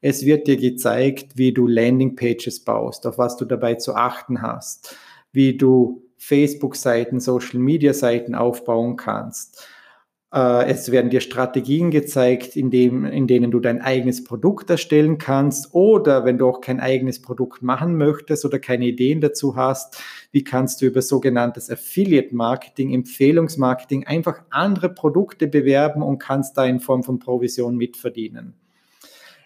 Es 0.00 0.24
wird 0.24 0.48
dir 0.48 0.56
gezeigt, 0.56 1.36
wie 1.38 1.52
du 1.52 1.68
Landing-Pages 1.68 2.64
baust, 2.64 3.06
auf 3.06 3.18
was 3.18 3.36
du 3.36 3.44
dabei 3.44 3.76
zu 3.76 3.94
achten 3.94 4.42
hast, 4.42 4.96
wie 5.30 5.56
du 5.56 6.02
Facebook-Seiten, 6.16 7.20
Social-Media-Seiten 7.20 8.34
aufbauen 8.34 8.96
kannst 8.96 9.64
es 10.36 10.92
werden 10.92 11.08
dir 11.08 11.22
Strategien 11.22 11.90
gezeigt, 11.90 12.56
in, 12.56 12.70
dem, 12.70 13.06
in 13.06 13.26
denen 13.26 13.50
du 13.50 13.58
dein 13.58 13.80
eigenes 13.80 14.22
Produkt 14.22 14.68
erstellen 14.68 15.16
kannst 15.16 15.72
oder 15.72 16.26
wenn 16.26 16.36
du 16.36 16.46
auch 16.46 16.60
kein 16.60 16.78
eigenes 16.78 17.22
Produkt 17.22 17.62
machen 17.62 17.96
möchtest 17.96 18.44
oder 18.44 18.58
keine 18.58 18.84
Ideen 18.84 19.22
dazu 19.22 19.56
hast, 19.56 20.02
wie 20.32 20.44
kannst 20.44 20.82
du 20.82 20.86
über 20.86 21.00
sogenanntes 21.00 21.70
Affiliate 21.70 22.36
Marketing, 22.36 22.92
Empfehlungsmarketing 22.92 24.06
einfach 24.06 24.42
andere 24.50 24.90
Produkte 24.90 25.46
bewerben 25.46 26.02
und 26.02 26.18
kannst 26.18 26.58
da 26.58 26.66
in 26.66 26.80
Form 26.80 27.02
von 27.02 27.18
Provision 27.18 27.76
mitverdienen. 27.76 28.52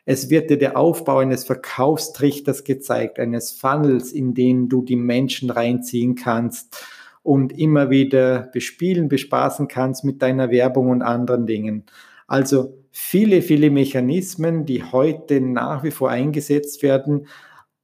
Es 0.07 0.29
wird 0.29 0.51
dir 0.51 0.59
der 0.59 0.77
Aufbau 0.77 1.19
eines 1.19 1.45
Verkaufstrichters 1.45 2.65
gezeigt, 2.65 3.21
eines 3.21 3.53
Funnels, 3.53 4.11
in 4.11 4.35
den 4.35 4.69
du 4.69 4.83
die 4.83 4.97
Menschen 4.97 5.51
reinziehen 5.51 6.17
kannst 6.17 6.85
und 7.31 7.57
immer 7.57 7.91
wieder 7.91 8.51
bespielen, 8.53 9.09
bespaßen 9.09 9.69
kannst 9.69 10.03
mit 10.05 10.21
deiner 10.21 10.51
Werbung 10.51 10.91
und 10.91 11.01
anderen 11.01 11.47
Dingen. 11.47 11.85
Also 12.27 12.75
viele, 12.91 13.41
viele 13.41 13.71
Mechanismen, 13.71 14.67
die 14.67 14.83
heute 14.83 15.41
nach 15.41 15.85
wie 15.85 15.93
vor 15.93 16.11
eingesetzt 16.11 16.83
werden, 16.83 17.29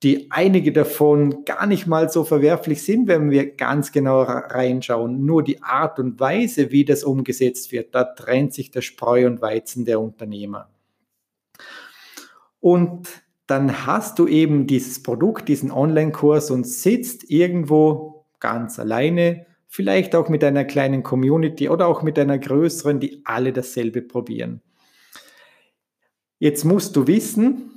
die 0.03 0.33
einige 0.33 0.73
davon 0.73 1.45
gar 1.45 1.67
nicht 1.67 1.87
mal 1.87 2.11
so 2.11 2.25
verwerflich 2.25 2.83
sind, 2.83 3.07
wenn 3.07 3.31
wir 3.31 3.55
ganz 3.55 3.93
genau 3.93 4.23
reinschauen. 4.23 5.25
Nur 5.25 5.45
die 5.45 5.63
Art 5.63 6.01
und 6.01 6.19
Weise, 6.19 6.73
wie 6.73 6.85
das 6.85 7.05
umgesetzt 7.05 7.71
wird, 7.71 7.95
da 7.95 8.03
trennt 8.03 8.53
sich 8.53 8.73
der 8.73 8.81
Spreu 8.81 9.29
und 9.29 9.41
Weizen 9.43 9.85
der 9.85 10.01
Unternehmer. 10.01 10.71
Und 12.59 13.23
dann 13.47 13.87
hast 13.87 14.19
du 14.19 14.27
eben 14.27 14.67
dieses 14.67 15.05
Produkt, 15.05 15.49
diesen 15.49 15.71
Online-Kurs 15.71 16.51
und 16.51 16.67
sitzt 16.67 17.31
irgendwo 17.31 18.16
ganz 18.41 18.79
alleine, 18.79 19.47
vielleicht 19.69 20.15
auch 20.15 20.29
mit 20.29 20.43
einer 20.45 20.65
kleinen 20.65 21.03
Community 21.03 21.69
oder 21.69 21.87
auch 21.87 22.03
mit 22.03 22.19
einer 22.19 22.39
größeren, 22.39 23.01
die 23.01 23.23
alle 23.25 23.53
dasselbe 23.53 24.03
probieren. 24.03 24.63
Jetzt 26.39 26.65
musst 26.65 26.97
du 26.97 27.07
wissen, 27.07 27.76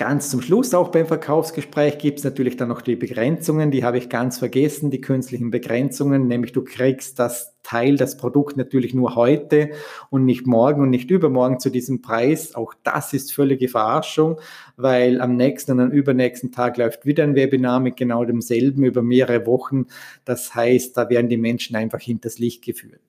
Ganz 0.00 0.30
zum 0.30 0.40
Schluss, 0.40 0.72
auch 0.72 0.88
beim 0.88 1.06
Verkaufsgespräch, 1.06 1.98
gibt 1.98 2.20
es 2.20 2.24
natürlich 2.24 2.56
dann 2.56 2.70
noch 2.70 2.80
die 2.80 2.96
Begrenzungen, 2.96 3.70
die 3.70 3.84
habe 3.84 3.98
ich 3.98 4.08
ganz 4.08 4.38
vergessen, 4.38 4.90
die 4.90 5.02
künstlichen 5.02 5.50
Begrenzungen, 5.50 6.26
nämlich 6.26 6.52
du 6.52 6.64
kriegst 6.64 7.18
das 7.18 7.54
Teil, 7.62 7.98
das 7.98 8.16
Produkt 8.16 8.56
natürlich 8.56 8.94
nur 8.94 9.14
heute 9.14 9.72
und 10.08 10.24
nicht 10.24 10.46
morgen 10.46 10.80
und 10.80 10.88
nicht 10.88 11.10
übermorgen 11.10 11.60
zu 11.60 11.68
diesem 11.68 12.00
Preis. 12.00 12.54
Auch 12.54 12.72
das 12.82 13.12
ist 13.12 13.34
völlige 13.34 13.68
Verarschung, 13.68 14.40
weil 14.78 15.20
am 15.20 15.36
nächsten 15.36 15.72
und 15.72 15.80
am 15.80 15.90
übernächsten 15.90 16.50
Tag 16.50 16.78
läuft 16.78 17.04
wieder 17.04 17.22
ein 17.22 17.34
Webinar 17.34 17.78
mit 17.78 17.98
genau 17.98 18.24
demselben 18.24 18.84
über 18.84 19.02
mehrere 19.02 19.44
Wochen. 19.44 19.84
Das 20.24 20.54
heißt, 20.54 20.96
da 20.96 21.10
werden 21.10 21.28
die 21.28 21.36
Menschen 21.36 21.76
einfach 21.76 22.00
hinters 22.00 22.38
Licht 22.38 22.64
geführt. 22.64 23.02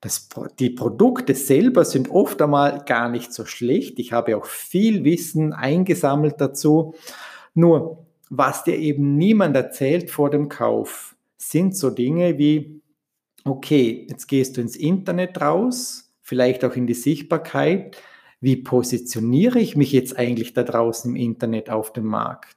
Das, 0.00 0.28
die 0.60 0.70
Produkte 0.70 1.34
selber 1.34 1.84
sind 1.84 2.08
oft 2.10 2.40
einmal 2.40 2.84
gar 2.84 3.08
nicht 3.08 3.32
so 3.32 3.44
schlecht. 3.44 3.98
Ich 3.98 4.12
habe 4.12 4.36
auch 4.36 4.46
viel 4.46 5.02
Wissen 5.04 5.52
eingesammelt 5.52 6.40
dazu. 6.40 6.94
Nur, 7.54 8.06
was 8.30 8.62
dir 8.62 8.76
eben 8.76 9.16
niemand 9.16 9.56
erzählt 9.56 10.10
vor 10.10 10.30
dem 10.30 10.48
Kauf, 10.48 11.16
sind 11.36 11.76
so 11.76 11.90
Dinge 11.90 12.38
wie, 12.38 12.80
okay, 13.44 14.06
jetzt 14.08 14.26
gehst 14.26 14.56
du 14.56 14.60
ins 14.60 14.76
Internet 14.76 15.40
raus, 15.40 16.12
vielleicht 16.22 16.64
auch 16.64 16.76
in 16.76 16.86
die 16.86 16.94
Sichtbarkeit. 16.94 17.96
Wie 18.40 18.56
positioniere 18.56 19.58
ich 19.58 19.76
mich 19.76 19.90
jetzt 19.90 20.16
eigentlich 20.16 20.52
da 20.52 20.62
draußen 20.62 21.10
im 21.10 21.16
Internet 21.16 21.70
auf 21.70 21.92
dem 21.92 22.06
Markt? 22.06 22.56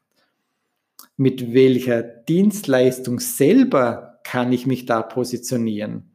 Mit 1.18 1.54
welcher 1.54 2.04
Dienstleistung 2.04 3.20
selber 3.20 4.20
kann 4.24 4.52
ich 4.52 4.68
mich 4.68 4.86
da 4.86 5.02
positionieren? 5.02 6.11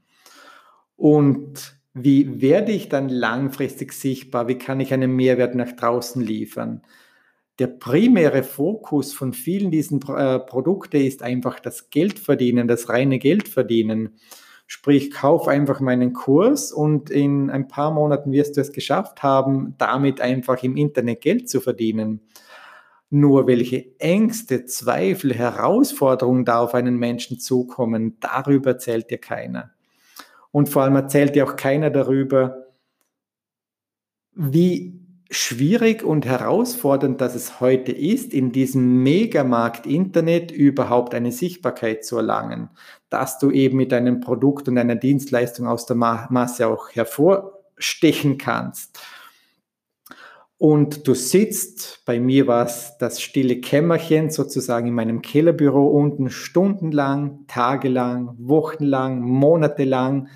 Und 0.96 1.76
wie 1.94 2.40
werde 2.42 2.72
ich 2.72 2.88
dann 2.88 3.08
langfristig 3.08 3.92
sichtbar? 3.92 4.48
Wie 4.48 4.58
kann 4.58 4.80
ich 4.80 4.92
einen 4.92 5.14
Mehrwert 5.14 5.54
nach 5.54 5.72
draußen 5.72 6.20
liefern? 6.22 6.82
Der 7.58 7.68
primäre 7.68 8.42
Fokus 8.42 9.14
von 9.14 9.32
vielen 9.32 9.70
diesen 9.70 10.02
äh, 10.02 10.38
Produkten 10.40 11.00
ist 11.00 11.22
einfach 11.22 11.58
das 11.58 11.88
Geldverdienen, 11.88 12.68
das 12.68 12.90
reine 12.90 13.18
Geldverdienen. 13.18 14.18
Sprich, 14.66 15.10
kauf 15.10 15.48
einfach 15.48 15.80
meinen 15.80 16.12
Kurs 16.12 16.72
und 16.72 17.08
in 17.08 17.50
ein 17.50 17.68
paar 17.68 17.92
Monaten 17.92 18.32
wirst 18.32 18.56
du 18.56 18.60
es 18.60 18.72
geschafft 18.72 19.22
haben, 19.22 19.74
damit 19.78 20.20
einfach 20.20 20.62
im 20.62 20.76
Internet 20.76 21.22
Geld 21.22 21.48
zu 21.48 21.60
verdienen. 21.60 22.20
Nur 23.08 23.46
welche 23.46 23.98
Ängste, 24.00 24.66
Zweifel, 24.66 25.32
Herausforderungen 25.32 26.44
da 26.44 26.58
auf 26.58 26.74
einen 26.74 26.98
Menschen 26.98 27.38
zukommen, 27.38 28.18
darüber 28.20 28.72
erzählt 28.72 29.10
dir 29.10 29.18
keiner. 29.18 29.75
Und 30.56 30.70
vor 30.70 30.84
allem 30.84 30.96
erzählt 30.96 31.36
ja 31.36 31.44
auch 31.44 31.56
keiner 31.56 31.90
darüber, 31.90 32.68
wie 34.32 34.98
schwierig 35.28 36.02
und 36.02 36.24
herausfordernd 36.24 37.20
das 37.20 37.34
es 37.34 37.60
heute 37.60 37.92
ist, 37.92 38.32
in 38.32 38.52
diesem 38.52 39.02
Megamarkt 39.02 39.84
Internet 39.84 40.50
überhaupt 40.50 41.14
eine 41.14 41.30
Sichtbarkeit 41.30 42.06
zu 42.06 42.16
erlangen, 42.16 42.70
dass 43.10 43.38
du 43.38 43.50
eben 43.50 43.76
mit 43.76 43.92
deinem 43.92 44.20
Produkt 44.20 44.66
und 44.66 44.78
einer 44.78 44.94
Dienstleistung 44.94 45.66
aus 45.66 45.84
der 45.84 45.96
Masse 45.96 46.68
auch 46.68 46.88
hervorstechen 46.88 48.38
kannst 48.38 48.98
und 50.58 51.06
du 51.06 51.14
sitzt, 51.14 52.02
bei 52.06 52.18
mir 52.18 52.46
war 52.46 52.64
es 52.64 52.94
das 52.98 53.20
stille 53.20 53.60
Kämmerchen 53.60 54.30
sozusagen 54.30 54.86
in 54.88 54.94
meinem 54.94 55.20
Kellerbüro 55.20 55.86
unten 55.86 56.30
stundenlang, 56.30 57.44
tagelang, 57.46 58.34
wochenlang, 58.38 59.20
monatelang 59.20 60.28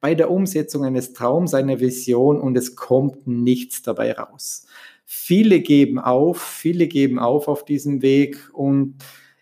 bei 0.00 0.16
der 0.16 0.30
Umsetzung 0.30 0.84
eines 0.84 1.12
Traums, 1.12 1.54
einer 1.54 1.78
Vision 1.78 2.40
und 2.40 2.56
es 2.56 2.74
kommt 2.74 3.26
nichts 3.26 3.82
dabei 3.82 4.12
raus. 4.12 4.66
Viele 5.04 5.60
geben 5.60 5.98
auf, 5.98 6.40
viele 6.42 6.88
geben 6.88 7.18
auf 7.20 7.46
auf 7.46 7.64
diesem 7.64 8.02
Weg 8.02 8.50
und 8.52 8.96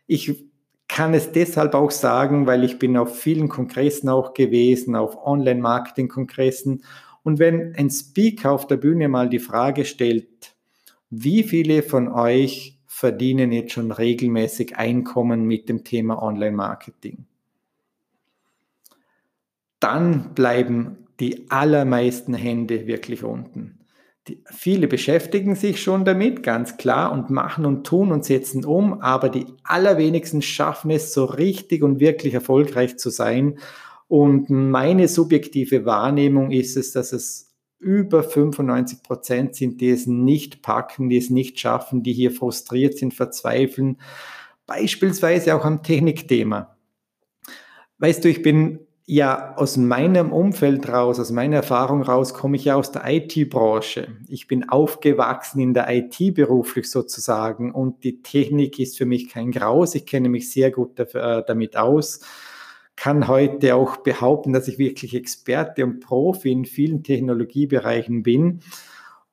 ich 0.06 0.46
kann 0.88 1.14
es 1.14 1.32
deshalb 1.32 1.74
auch 1.74 1.90
sagen, 1.90 2.46
weil 2.46 2.62
ich 2.62 2.78
bin 2.78 2.96
auf 2.96 3.18
vielen 3.18 3.48
Kongressen 3.48 4.08
auch 4.08 4.34
gewesen, 4.34 4.94
auf 4.94 5.16
Online-Marketing-Kongressen 5.26 6.82
und 7.26 7.40
wenn 7.40 7.74
ein 7.74 7.90
Speaker 7.90 8.52
auf 8.52 8.68
der 8.68 8.76
Bühne 8.76 9.08
mal 9.08 9.28
die 9.28 9.40
Frage 9.40 9.84
stellt, 9.84 10.54
wie 11.10 11.42
viele 11.42 11.82
von 11.82 12.06
euch 12.06 12.78
verdienen 12.86 13.50
jetzt 13.50 13.72
schon 13.72 13.90
regelmäßig 13.90 14.76
Einkommen 14.76 15.44
mit 15.44 15.68
dem 15.68 15.82
Thema 15.82 16.22
Online-Marketing? 16.22 17.24
Dann 19.80 20.34
bleiben 20.34 20.98
die 21.18 21.50
allermeisten 21.50 22.32
Hände 22.32 22.86
wirklich 22.86 23.24
unten. 23.24 23.80
Die, 24.28 24.40
viele 24.44 24.86
beschäftigen 24.86 25.56
sich 25.56 25.82
schon 25.82 26.04
damit, 26.04 26.44
ganz 26.44 26.76
klar, 26.76 27.10
und 27.10 27.28
machen 27.30 27.66
und 27.66 27.84
tun 27.84 28.12
und 28.12 28.24
setzen 28.24 28.64
um, 28.64 29.00
aber 29.00 29.30
die 29.30 29.46
allerwenigsten 29.64 30.42
schaffen 30.42 30.92
es 30.92 31.12
so 31.12 31.24
richtig 31.24 31.82
und 31.82 31.98
wirklich 31.98 32.34
erfolgreich 32.34 32.98
zu 32.98 33.10
sein 33.10 33.58
und 34.08 34.50
meine 34.50 35.08
subjektive 35.08 35.84
Wahrnehmung 35.84 36.50
ist 36.50 36.76
es, 36.76 36.92
dass 36.92 37.12
es 37.12 37.54
über 37.78 38.22
95 38.22 39.02
Prozent 39.02 39.54
sind, 39.54 39.80
die 39.80 39.90
es 39.90 40.06
nicht 40.06 40.62
packen, 40.62 41.08
die 41.08 41.18
es 41.18 41.30
nicht 41.30 41.58
schaffen, 41.58 42.02
die 42.02 42.12
hier 42.12 42.30
frustriert 42.30 42.96
sind, 42.96 43.14
verzweifeln. 43.14 44.00
Beispielsweise 44.66 45.54
auch 45.54 45.64
am 45.64 45.82
Technikthema. 45.82 46.76
Weißt 47.98 48.24
du, 48.24 48.28
ich 48.28 48.42
bin 48.42 48.80
ja 49.04 49.54
aus 49.56 49.76
meinem 49.76 50.32
Umfeld 50.32 50.88
raus, 50.88 51.20
aus 51.20 51.30
meiner 51.30 51.56
Erfahrung 51.56 52.02
raus, 52.02 52.34
komme 52.34 52.56
ich 52.56 52.64
ja 52.64 52.74
aus 52.74 52.90
der 52.90 53.02
IT-Branche. 53.06 54.08
Ich 54.28 54.48
bin 54.48 54.68
aufgewachsen 54.68 55.60
in 55.60 55.74
der 55.74 55.88
IT 55.90 56.34
beruflich 56.34 56.90
sozusagen 56.90 57.72
und 57.72 58.02
die 58.02 58.22
Technik 58.22 58.78
ist 58.78 58.98
für 58.98 59.06
mich 59.06 59.28
kein 59.28 59.52
Graus. 59.52 59.94
Ich 59.94 60.06
kenne 60.06 60.28
mich 60.28 60.50
sehr 60.50 60.70
gut 60.72 60.98
äh, 60.98 61.44
damit 61.46 61.76
aus 61.76 62.20
kann 62.96 63.28
heute 63.28 63.74
auch 63.74 63.98
behaupten, 63.98 64.52
dass 64.52 64.68
ich 64.68 64.78
wirklich 64.78 65.14
Experte 65.14 65.84
und 65.84 66.00
Profi 66.00 66.50
in 66.50 66.64
vielen 66.64 67.02
Technologiebereichen 67.02 68.22
bin. 68.22 68.60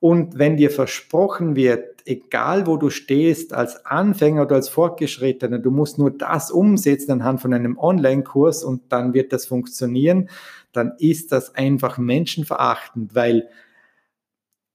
Und 0.00 0.38
wenn 0.38 0.58
dir 0.58 0.70
versprochen 0.70 1.56
wird, 1.56 2.02
egal 2.04 2.66
wo 2.66 2.76
du 2.76 2.90
stehst, 2.90 3.54
als 3.54 3.86
Anfänger 3.86 4.42
oder 4.42 4.56
als 4.56 4.68
Fortgeschrittener, 4.68 5.58
du 5.58 5.70
musst 5.70 5.98
nur 5.98 6.10
das 6.10 6.50
umsetzen 6.50 7.12
anhand 7.12 7.40
von 7.40 7.54
einem 7.54 7.78
Online-Kurs 7.78 8.64
und 8.64 8.92
dann 8.92 9.14
wird 9.14 9.32
das 9.32 9.46
funktionieren, 9.46 10.28
dann 10.72 10.92
ist 10.98 11.32
das 11.32 11.54
einfach 11.54 11.96
menschenverachtend, 11.96 13.14
weil 13.14 13.48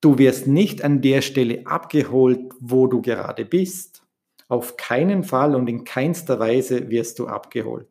du 0.02 0.18
wirst 0.18 0.48
nicht 0.48 0.84
an 0.84 1.02
der 1.02 1.22
Stelle 1.22 1.68
abgeholt, 1.68 2.54
wo 2.60 2.88
du 2.88 3.02
gerade 3.02 3.46
bist. 3.46 4.02
Auf 4.48 4.78
keinen 4.78 5.24
Fall 5.24 5.54
und 5.54 5.68
in 5.68 5.84
keinster 5.84 6.40
Weise 6.40 6.90
wirst 6.90 7.20
du 7.20 7.28
abgeholt. 7.28 7.88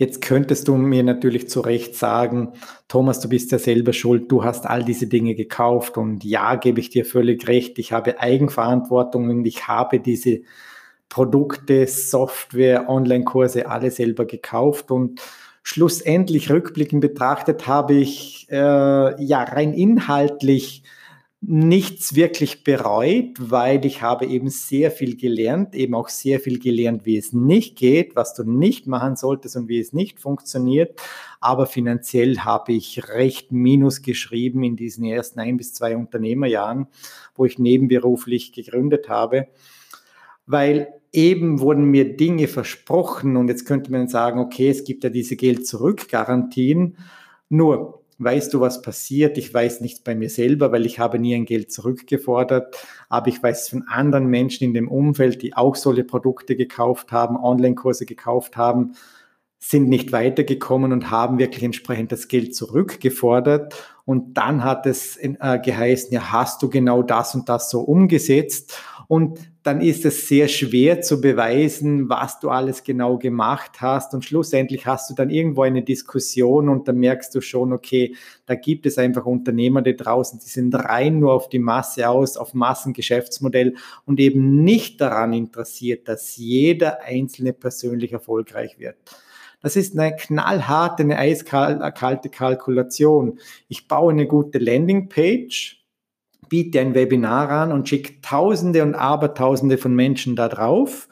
Jetzt 0.00 0.22
könntest 0.22 0.68
du 0.68 0.76
mir 0.76 1.02
natürlich 1.02 1.48
zu 1.48 1.60
Recht 1.60 1.96
sagen, 1.96 2.52
Thomas, 2.86 3.18
du 3.18 3.28
bist 3.28 3.50
ja 3.50 3.58
selber 3.58 3.92
schuld, 3.92 4.30
du 4.30 4.44
hast 4.44 4.64
all 4.64 4.84
diese 4.84 5.08
Dinge 5.08 5.34
gekauft 5.34 5.98
und 5.98 6.22
ja, 6.22 6.54
gebe 6.54 6.78
ich 6.78 6.88
dir 6.88 7.04
völlig 7.04 7.48
recht, 7.48 7.80
ich 7.80 7.90
habe 7.90 8.20
Eigenverantwortung 8.20 9.28
und 9.28 9.44
ich 9.44 9.66
habe 9.66 9.98
diese 9.98 10.42
Produkte, 11.08 11.88
Software, 11.88 12.88
Online-Kurse 12.88 13.68
alle 13.68 13.90
selber 13.90 14.24
gekauft 14.24 14.92
und 14.92 15.20
schlussendlich 15.64 16.48
rückblickend 16.48 17.00
betrachtet 17.00 17.66
habe 17.66 17.94
ich 17.94 18.46
äh, 18.50 18.56
ja 18.56 19.42
rein 19.42 19.74
inhaltlich 19.74 20.84
nichts 21.40 22.16
wirklich 22.16 22.64
bereut, 22.64 23.36
weil 23.38 23.84
ich 23.84 24.02
habe 24.02 24.26
eben 24.26 24.50
sehr 24.50 24.90
viel 24.90 25.16
gelernt, 25.16 25.74
eben 25.74 25.94
auch 25.94 26.08
sehr 26.08 26.40
viel 26.40 26.58
gelernt, 26.58 27.06
wie 27.06 27.16
es 27.16 27.32
nicht 27.32 27.76
geht, 27.76 28.16
was 28.16 28.34
du 28.34 28.42
nicht 28.42 28.88
machen 28.88 29.14
solltest 29.14 29.56
und 29.56 29.68
wie 29.68 29.78
es 29.78 29.92
nicht 29.92 30.20
funktioniert. 30.20 31.00
Aber 31.40 31.66
finanziell 31.66 32.40
habe 32.40 32.72
ich 32.72 33.08
recht 33.08 33.52
Minus 33.52 34.02
geschrieben 34.02 34.64
in 34.64 34.74
diesen 34.74 35.04
ersten 35.04 35.38
ein 35.38 35.56
bis 35.56 35.74
zwei 35.74 35.96
Unternehmerjahren, 35.96 36.88
wo 37.36 37.44
ich 37.44 37.58
nebenberuflich 37.58 38.52
gegründet 38.52 39.08
habe, 39.08 39.46
weil 40.46 40.88
eben 41.12 41.60
wurden 41.60 41.84
mir 41.84 42.16
Dinge 42.16 42.48
versprochen 42.48 43.36
und 43.36 43.48
jetzt 43.48 43.64
könnte 43.64 43.92
man 43.92 44.08
sagen, 44.08 44.40
okay, 44.40 44.70
es 44.70 44.82
gibt 44.82 45.04
ja 45.04 45.10
diese 45.10 45.36
Geld-Zurück-Garantien. 45.36 46.96
Nur 47.48 47.97
weißt 48.18 48.52
du, 48.52 48.60
was 48.60 48.82
passiert? 48.82 49.38
Ich 49.38 49.52
weiß 49.52 49.80
nichts 49.80 50.00
bei 50.00 50.14
mir 50.14 50.28
selber, 50.28 50.72
weil 50.72 50.86
ich 50.86 50.98
habe 50.98 51.18
nie 51.18 51.34
ein 51.34 51.44
Geld 51.44 51.72
zurückgefordert, 51.72 52.76
aber 53.08 53.28
ich 53.28 53.42
weiß 53.42 53.68
von 53.68 53.84
anderen 53.88 54.26
Menschen 54.26 54.64
in 54.64 54.74
dem 54.74 54.88
Umfeld, 54.88 55.42
die 55.42 55.54
auch 55.54 55.76
solche 55.76 56.04
Produkte 56.04 56.56
gekauft 56.56 57.12
haben, 57.12 57.36
Online-Kurse 57.36 58.06
gekauft 58.06 58.56
haben, 58.56 58.92
sind 59.60 59.88
nicht 59.88 60.12
weitergekommen 60.12 60.92
und 60.92 61.10
haben 61.10 61.38
wirklich 61.38 61.64
entsprechend 61.64 62.12
das 62.12 62.28
Geld 62.28 62.54
zurückgefordert. 62.54 63.74
Und 64.04 64.34
dann 64.34 64.62
hat 64.62 64.86
es 64.86 65.16
äh, 65.16 65.58
geheißen, 65.62 66.12
ja, 66.12 66.32
hast 66.32 66.62
du 66.62 66.70
genau 66.70 67.02
das 67.02 67.34
und 67.34 67.48
das 67.48 67.70
so 67.70 67.80
umgesetzt? 67.80 68.80
Und 69.08 69.40
dann 69.62 69.80
ist 69.80 70.04
es 70.04 70.28
sehr 70.28 70.48
schwer 70.48 71.00
zu 71.00 71.22
beweisen, 71.22 72.10
was 72.10 72.40
du 72.40 72.50
alles 72.50 72.84
genau 72.84 73.16
gemacht 73.16 73.80
hast. 73.80 74.12
Und 74.12 74.22
schlussendlich 74.22 74.84
hast 74.84 75.08
du 75.08 75.14
dann 75.14 75.30
irgendwo 75.30 75.62
eine 75.62 75.82
Diskussion 75.82 76.68
und 76.68 76.88
dann 76.88 76.98
merkst 76.98 77.34
du 77.34 77.40
schon, 77.40 77.72
okay, 77.72 78.14
da 78.44 78.54
gibt 78.54 78.84
es 78.84 78.98
einfach 78.98 79.24
Unternehmer 79.24 79.80
da 79.80 79.92
draußen, 79.92 80.38
die 80.40 80.50
sind 80.50 80.74
rein 80.74 81.20
nur 81.20 81.32
auf 81.32 81.48
die 81.48 81.58
Masse 81.58 82.06
aus, 82.06 82.36
auf 82.36 82.52
Massengeschäftsmodell 82.52 83.76
und 84.04 84.20
eben 84.20 84.62
nicht 84.62 85.00
daran 85.00 85.32
interessiert, 85.32 86.06
dass 86.06 86.36
jeder 86.36 87.02
Einzelne 87.02 87.54
persönlich 87.54 88.12
erfolgreich 88.12 88.78
wird. 88.78 88.96
Das 89.62 89.74
ist 89.74 89.98
eine 89.98 90.14
knallharte, 90.14 91.02
eine 91.02 91.18
eiskalte 91.18 92.28
Kalkulation. 92.28 93.38
Ich 93.68 93.88
baue 93.88 94.12
eine 94.12 94.26
gute 94.26 94.58
Landingpage, 94.58 95.77
biete 96.48 96.80
ein 96.80 96.94
Webinar 96.94 97.50
an 97.50 97.72
und 97.72 97.88
schicke 97.88 98.20
Tausende 98.20 98.82
und 98.82 98.94
Abertausende 98.94 99.78
von 99.78 99.94
Menschen 99.94 100.36
da 100.36 100.48
drauf 100.48 101.08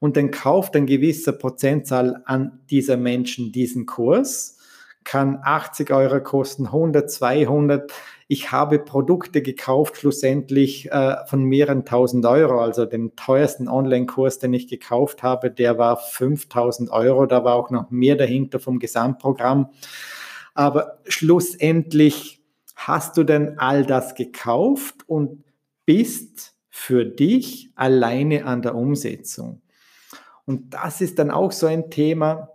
und 0.00 0.16
dann 0.16 0.30
kauft 0.30 0.76
ein 0.76 0.86
gewisser 0.86 1.32
Prozentzahl 1.32 2.22
an 2.24 2.60
dieser 2.70 2.96
Menschen 2.96 3.52
diesen 3.52 3.86
Kurs, 3.86 4.58
kann 5.04 5.40
80 5.42 5.90
Euro 5.90 6.22
kosten, 6.22 6.66
100, 6.66 7.10
200. 7.10 7.92
Ich 8.28 8.52
habe 8.52 8.78
Produkte 8.78 9.40
gekauft, 9.40 9.96
schlussendlich 9.96 10.90
äh, 10.92 11.16
von 11.26 11.44
mehreren 11.44 11.86
tausend 11.86 12.26
Euro. 12.26 12.60
Also 12.60 12.84
den 12.84 13.16
teuersten 13.16 13.68
Online-Kurs, 13.68 14.38
den 14.38 14.52
ich 14.52 14.68
gekauft 14.68 15.22
habe, 15.22 15.50
der 15.50 15.78
war 15.78 15.96
5000 15.96 16.90
Euro. 16.90 17.24
Da 17.24 17.42
war 17.42 17.54
auch 17.54 17.70
noch 17.70 17.90
mehr 17.90 18.16
dahinter 18.16 18.60
vom 18.60 18.78
Gesamtprogramm. 18.78 19.70
Aber 20.52 20.98
schlussendlich 21.06 22.37
hast 22.78 23.16
du 23.16 23.24
denn 23.24 23.58
all 23.58 23.84
das 23.84 24.14
gekauft 24.14 25.08
und 25.08 25.44
bist 25.84 26.54
für 26.70 27.04
dich 27.04 27.70
alleine 27.74 28.44
an 28.44 28.62
der 28.62 28.76
Umsetzung? 28.76 29.60
Und 30.46 30.72
das 30.74 31.00
ist 31.00 31.18
dann 31.18 31.30
auch 31.30 31.52
so 31.52 31.66
ein 31.66 31.90
Thema, 31.90 32.50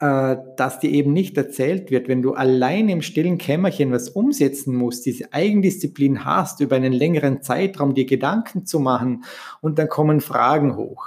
äh, 0.00 0.36
das 0.56 0.80
dir 0.80 0.90
eben 0.90 1.12
nicht 1.12 1.36
erzählt 1.36 1.90
wird, 1.90 2.08
wenn 2.08 2.20
du 2.20 2.34
allein 2.34 2.88
im 2.88 3.00
stillen 3.00 3.38
Kämmerchen 3.38 3.92
was 3.92 4.08
umsetzen 4.08 4.74
musst, 4.74 5.06
diese 5.06 5.32
Eigendisziplin 5.32 6.24
hast, 6.24 6.60
über 6.60 6.76
einen 6.76 6.92
längeren 6.92 7.40
Zeitraum 7.40 7.94
dir 7.94 8.06
Gedanken 8.06 8.66
zu 8.66 8.80
machen 8.80 9.24
und 9.60 9.78
dann 9.78 9.88
kommen 9.88 10.20
Fragen 10.20 10.76
hoch. 10.76 11.06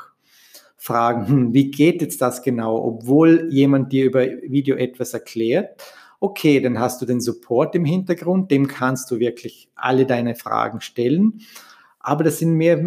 Fragen, 0.78 1.28
hm, 1.28 1.54
wie 1.54 1.70
geht 1.70 2.02
jetzt 2.02 2.22
das 2.22 2.42
genau, 2.42 2.82
obwohl 2.84 3.50
jemand 3.52 3.92
dir 3.92 4.06
über 4.06 4.26
Video 4.26 4.78
etwas 4.78 5.14
erklärt 5.14 5.84
Okay, 6.24 6.60
dann 6.60 6.78
hast 6.78 7.02
du 7.02 7.08
den 7.08 7.20
Support 7.20 7.74
im 7.74 7.84
Hintergrund, 7.84 8.52
dem 8.52 8.68
kannst 8.68 9.10
du 9.10 9.18
wirklich 9.18 9.72
alle 9.74 10.06
deine 10.06 10.36
Fragen 10.36 10.80
stellen. 10.80 11.42
Aber 12.00 12.24
das 12.24 12.38
sind 12.38 12.54
mehr 12.54 12.80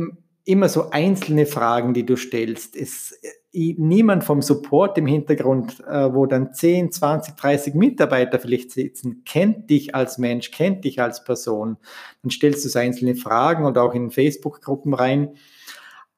immer 0.45 0.69
so 0.69 0.91
einzelne 0.91 1.45
Fragen, 1.45 1.95
die 1.95 2.07
du 2.07 2.17
stellst. 2.17 2.77
Es, 2.77 3.19
niemand 3.53 4.23
vom 4.23 4.41
Support 4.41 4.99
im 4.99 5.07
Hintergrund, 5.07 5.81
äh, 5.81 6.15
wo 6.15 6.27
dann 6.27 6.55
10, 6.55 6.93
20, 6.93 7.35
30 7.35 7.75
Mitarbeiter 7.75 8.39
vielleicht 8.39 8.71
sitzen, 8.71 9.25
kennt 9.25 9.69
dich 9.69 9.97
als 9.97 10.17
Mensch, 10.17 10.53
kennt 10.53 10.85
dich 10.85 11.01
als 11.01 11.25
Person. 11.25 11.77
Dann 12.23 12.31
stellst 12.31 12.65
du 12.65 12.69
so 12.69 12.79
einzelne 12.79 13.17
Fragen 13.17 13.65
und 13.65 13.79
auch 13.79 13.95
in 13.95 14.13
Facebook-Gruppen 14.13 14.95
rein. 14.95 15.35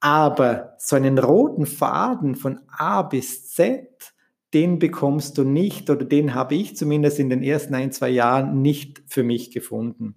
Aber 0.01 0.75
so 0.79 0.97
einen 0.97 1.17
roten 1.17 1.65
Faden 1.65 2.35
von 2.35 2.61
A 2.69 3.01
bis 3.01 3.49
Z, 3.49 4.13
den 4.57 4.79
bekommst 4.79 5.37
du 5.37 5.45
nicht 5.45 5.91
oder 5.91 6.07
den 6.07 6.35
habe 6.35 6.55
ich 6.55 6.79
zumindest 6.79 7.19
in 7.19 7.29
den 7.29 7.43
ersten 7.43 7.75
ein, 7.75 7.93
zwei 7.93 8.09
Jahren 8.09 8.63
nicht 8.63 9.03
für 9.07 9.23
mich 9.23 9.51
gefunden. 9.51 10.15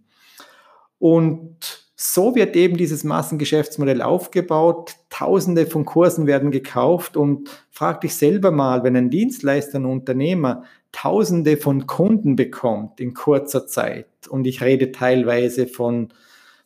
Und 0.97 1.89
so 1.97 2.36
wird 2.36 2.56
eben 2.56 2.78
dieses 2.78 3.04
Massengeschäftsmodell 3.04 4.02
aufgebaut. 4.02 4.95
Tausende 5.10 5.65
von 5.65 5.84
Kursen 5.84 6.25
werden 6.25 6.52
gekauft 6.52 7.17
und 7.17 7.49
frag 7.69 7.99
dich 7.99 8.15
selber 8.15 8.52
mal, 8.52 8.86
wenn 8.86 8.95
ein 8.95 9.10
Dienstleister, 9.10 9.78
ein 9.78 9.86
Unternehmer 9.86 10.63
Tausende 10.93 11.58
von 11.58 11.86
Kunden 11.86 12.38
bekommt 12.38 13.02
in 13.02 13.13
kurzer 13.13 13.67
Zeit 13.67 14.08
und 14.30 14.47
ich 14.47 14.62
rede 14.62 14.93
teilweise 14.93 15.67
von 15.67 16.13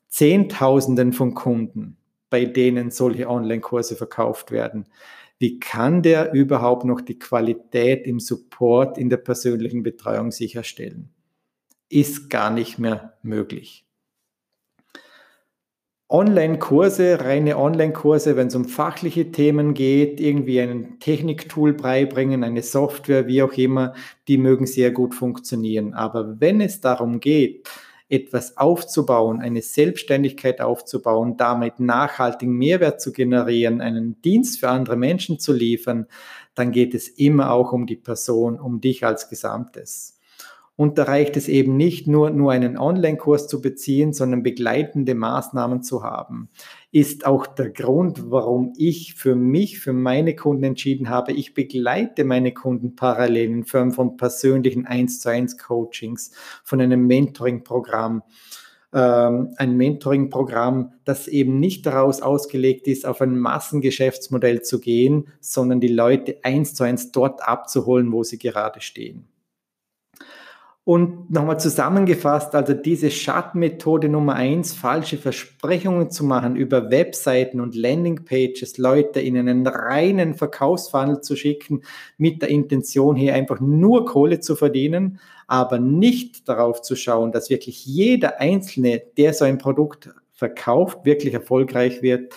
Zehntausenden 0.10 1.12
von 1.12 1.34
Kunden, 1.34 1.98
bei 2.30 2.46
denen 2.46 2.92
solche 2.92 3.28
Online-Kurse 3.28 3.96
verkauft 3.96 4.52
werden 4.52 4.86
wie 5.39 5.60
kann 5.60 6.02
der 6.02 6.34
überhaupt 6.34 6.86
noch 6.86 7.02
die 7.02 7.19
Qualität 7.19 8.08
im 8.08 8.19
Support, 8.19 8.98
in 8.98 9.10
der 9.10 9.17
persönlichen 9.17 9.84
Betreuung 9.84 10.32
sicherstellen? 10.32 11.10
Ist 11.89 12.30
gar 12.30 12.50
nicht 12.50 12.80
mehr 12.80 13.17
möglich. 13.24 13.86
Online-Kurse, 16.13 17.22
reine 17.22 17.58
Online-Kurse, 17.58 18.36
wenn 18.36 18.48
es 18.48 18.56
um 18.56 18.65
fachliche 18.65 19.32
Themen 19.32 19.74
geht, 19.74 20.19
irgendwie 20.19 20.62
ein 20.62 21.00
Techniktool 21.00 21.74
beibringen, 21.74 22.43
eine 22.43 22.62
Software, 22.62 23.26
wie 23.26 23.41
auch 23.41 23.54
immer, 23.54 23.96
die 24.28 24.38
mögen 24.38 24.67
sehr 24.67 24.91
gut 24.91 25.15
funktionieren. 25.15 25.96
Aber 25.96 26.39
wenn 26.39 26.62
es 26.62 26.82
darum 26.82 27.19
geht, 27.19 27.67
etwas 28.13 28.58
aufzubauen, 28.58 29.41
eine 29.41 29.62
Selbstständigkeit 29.62 30.62
aufzubauen, 30.62 31.36
damit 31.36 31.80
nachhaltigen 31.80 32.56
Mehrwert 32.56 33.02
zu 33.02 33.12
generieren, 33.12 33.82
einen 33.82 34.21
Dienst 34.21 34.60
für 34.60 34.69
andere 34.69 34.95
Menschen 34.95 35.39
zu 35.39 35.52
liefern, 35.52 36.06
dann 36.54 36.71
geht 36.71 36.93
es 36.93 37.08
immer 37.08 37.52
auch 37.52 37.73
um 37.73 37.88
die 37.88 37.95
Person, 37.95 38.60
um 38.60 38.82
dich 38.82 39.04
als 39.04 39.30
Gesamtes. 39.30 40.19
Und 40.76 40.97
da 40.97 41.04
reicht 41.04 41.38
es 41.38 41.47
eben 41.47 41.76
nicht 41.78 42.08
nur, 42.08 42.30
nur 42.30 42.52
einen 42.52 42.78
Online-Kurs 42.78 43.47
zu 43.47 43.62
beziehen, 43.62 44.13
sondern 44.13 44.43
begleitende 44.43 45.13
Maßnahmen 45.15 45.84
zu 45.84 46.04
haben. 46.04 46.49
Ist 46.95 47.25
auch 47.25 47.47
der 47.47 47.71
Grund, 47.71 48.29
warum 48.29 48.71
ich 48.77 49.15
für 49.15 49.36
mich, 49.36 49.79
für 49.79 49.93
meine 49.93 50.36
Kunden 50.36 50.63
entschieden 50.63 51.10
habe, 51.10 51.32
ich 51.32 51.56
begleite 51.56 52.23
meine 52.23 52.53
Kunden 52.53 52.95
parallel 52.95 53.49
in 53.49 53.65
Form 53.65 53.91
von 53.91 54.15
persönlichen 54.15 54.86
1 54.86 55.19
zu 55.19 55.29
1 55.29 55.58
Coachings, 55.58 56.29
von 56.63 56.79
einem 56.79 57.08
Mentoring-Programm. 57.08 58.21
Ähm, 58.93 59.56
ein 59.58 59.75
Mentoring-Programm, 59.75 60.93
das 61.03 61.27
eben 61.27 61.60
nicht 61.60 61.88
daraus 61.88 62.21
ausgelegt 62.21 62.88
ist, 62.88 63.08
auf 63.08 63.21
ein 63.21 63.39
Massengeschäftsmodell 63.39 64.62
zu 64.62 64.79
gehen, 64.79 65.29
sondern 65.39 65.79
die 65.79 65.88
Leute 65.88 66.38
eins 66.43 66.75
zu 66.75 66.84
eins 66.84 67.12
dort 67.12 67.41
abzuholen, 67.41 68.12
wo 68.12 68.21
sie 68.21 68.38
gerade 68.38 68.82
stehen. 68.82 69.33
Und 70.86 71.32
nochmal 71.32 71.62
zusammengefasst, 71.62 72.54
also 72.56 72.74
diese 72.74 73.10
Schattenmethode 73.10 74.10
Nummer 74.10 74.36
eins, 74.36 74.74
falsche 74.74 75.17
Versprechungen 75.17 76.12
zu 76.12 76.26
machen 76.26 76.58
über 76.58 76.91
Webseiten 76.91 77.62
und 77.62 77.74
Landingpages, 77.74 78.78
Leute 78.78 79.22
in 79.22 79.38
einen 79.38 79.65
reinen 79.65 80.34
Verkaufsfunnel 80.34 81.22
zu 81.22 81.38
schicken, 81.38 81.84
mit 82.17 82.41
der 82.41 82.50
Intention 82.50 83.15
hier 83.15 83.34
einfach 83.34 83.62
nur 83.62 84.06
Kohle 84.06 84.41
zu 84.41 84.58
verdienen, 84.58 85.19
aber 85.48 85.80
nicht 85.80 86.50
darauf 86.50 86.82
zu 86.82 86.98
schauen, 86.98 87.32
dass 87.32 87.50
wirklich 87.50 87.86
jeder 87.86 88.41
Einzelne, 88.41 89.02
der 89.17 89.34
so 89.34 89.46
ein 89.46 89.60
Produkt 89.60 90.10
verkauft, 90.34 91.06
wirklich 91.06 91.34
erfolgreich 91.34 92.02
wird, 92.02 92.34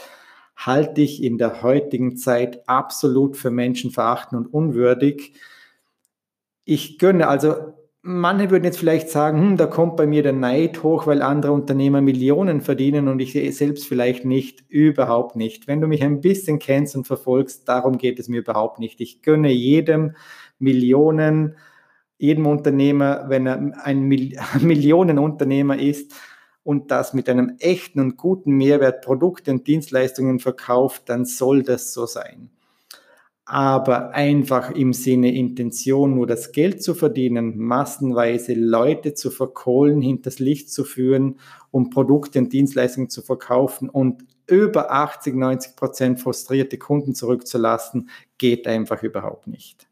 halte 0.55 1.01
ich 1.01 1.21
in 1.21 1.37
der 1.37 1.63
heutigen 1.63 2.17
Zeit 2.17 2.69
absolut 2.69 3.37
für 3.37 3.51
menschenverachtend 3.51 4.47
und 4.47 4.55
unwürdig. 4.55 5.35
Ich 6.65 6.99
gönne 6.99 7.27
also 7.27 7.75
Manche 8.09 8.53
würden 8.53 8.63
jetzt 8.63 8.79
vielleicht 8.79 9.09
sagen, 9.09 9.41
hm, 9.41 9.57
da 9.57 9.67
kommt 9.67 9.97
bei 9.97 10.07
mir 10.07 10.23
der 10.23 10.33
Neid 10.33 10.85
hoch, 10.85 11.09
weil 11.09 11.23
andere 11.23 11.51
Unternehmer 11.51 12.01
Millionen 12.01 12.61
verdienen 12.61 13.09
und 13.09 13.19
ich 13.19 13.33
selbst 13.57 13.89
vielleicht 13.89 14.25
nicht, 14.25 14.63
überhaupt 14.69 15.35
nicht. 15.35 15.67
Wenn 15.67 15.81
du 15.81 15.89
mich 15.89 16.05
ein 16.05 16.21
bisschen 16.21 16.61
kennst 16.61 16.95
und 16.95 17.05
verfolgst, 17.09 17.69
darum 17.69 17.99
geht 17.99 18.21
es 18.21 18.29
mir 18.29 18.39
überhaupt 18.39 18.79
nicht. 18.79 19.01
Ich 19.01 19.23
gönne 19.23 19.51
jedem 19.51 20.15
Millionen, 20.61 21.57
jedem 22.17 22.47
Unternehmer, 22.47 23.25
wenn 23.29 23.45
er 23.45 23.85
ein 23.85 24.03
Millionenunternehmer 24.61 25.77
ist 25.77 26.15
und 26.63 26.93
das 26.93 27.13
mit 27.13 27.29
einem 27.29 27.57
echten 27.59 27.99
und 27.99 28.17
guten 28.17 28.53
Mehrwert 28.53 29.05
Produkte 29.05 29.51
und 29.51 29.67
Dienstleistungen 29.67 30.39
verkauft, 30.39 31.09
dann 31.09 31.25
soll 31.25 31.65
das 31.65 31.93
so 31.93 32.07
sein 32.07 32.56
aber 33.49 34.11
einfach 34.11 34.73
im 34.73 34.93
Sinne 34.93 35.33
Intention 35.33 36.17
nur 36.17 36.27
das 36.27 36.51
Geld 36.51 36.83
zu 36.83 36.95
verdienen, 36.95 37.57
massenweise 37.57 38.55
Leute 38.55 39.15
zu 39.15 39.31
verkohlen, 39.31 40.03
hinters 40.03 40.41
Licht 40.41 40.73
zu 40.73 40.83
führen, 40.83 41.39
um 41.71 41.89
Produkte 41.91 42.41
und 42.41 42.53
Dienstleistungen 42.53 43.09
zu 43.09 43.23
verkaufen 43.23 43.89
und 43.89 44.25
über 44.49 44.91
80, 44.91 45.37
90 45.37 45.77
Prozent 45.77 46.21
frustrierte 46.21 46.77
Kunden 46.77 47.15
zurückzulassen, 47.15 48.11
geht 48.39 48.67
einfach 48.67 49.05
überhaupt 49.05 49.47
nicht. 49.47 49.89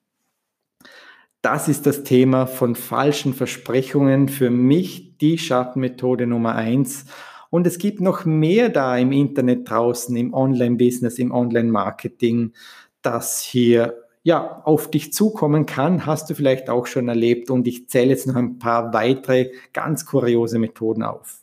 Das 1.41 1.69
ist 1.69 1.87
das 1.87 2.03
Thema 2.03 2.47
von 2.47 2.75
falschen 2.75 3.35
Versprechungen. 3.35 4.29
Für 4.29 4.51
mich 4.51 5.19
die 5.19 5.39
Schattenmethode 5.39 6.27
Nummer 6.27 6.55
eins. 6.55 7.05
Und 7.51 7.67
es 7.67 7.79
gibt 7.79 8.01
noch 8.01 8.25
mehr 8.25 8.69
da 8.69 8.97
im 8.97 9.13
Internet 9.13 9.69
draußen, 9.69 10.17
im 10.17 10.33
Online-Business, 10.33 11.19
im 11.19 11.31
Online-Marketing 11.31 12.53
das 13.05 13.41
hier 13.41 14.05
ja, 14.25 14.63
auf 14.65 14.91
dich 14.91 15.13
zukommen 15.13 15.67
kann, 15.67 16.07
hast 16.07 16.31
du 16.31 16.35
vielleicht 16.35 16.71
auch 16.71 16.87
schon 16.87 17.09
erlebt. 17.09 17.51
Und 17.51 17.69
ich 17.69 17.89
zähle 17.89 18.11
jetzt 18.11 18.27
noch 18.27 18.37
ein 18.37 18.59
paar 18.59 18.93
weitere 18.95 19.53
ganz 19.73 20.07
kuriose 20.07 20.59
Methoden 20.59 21.03
auf. 21.03 21.43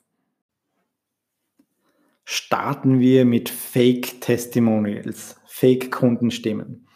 Starten 2.26 3.00
wir 3.00 3.26
mit 3.26 3.50
Fake 3.50 4.19
Testimonials, 4.21 5.39
Fake 5.45 5.91
Kundenstimmen. 5.91 6.88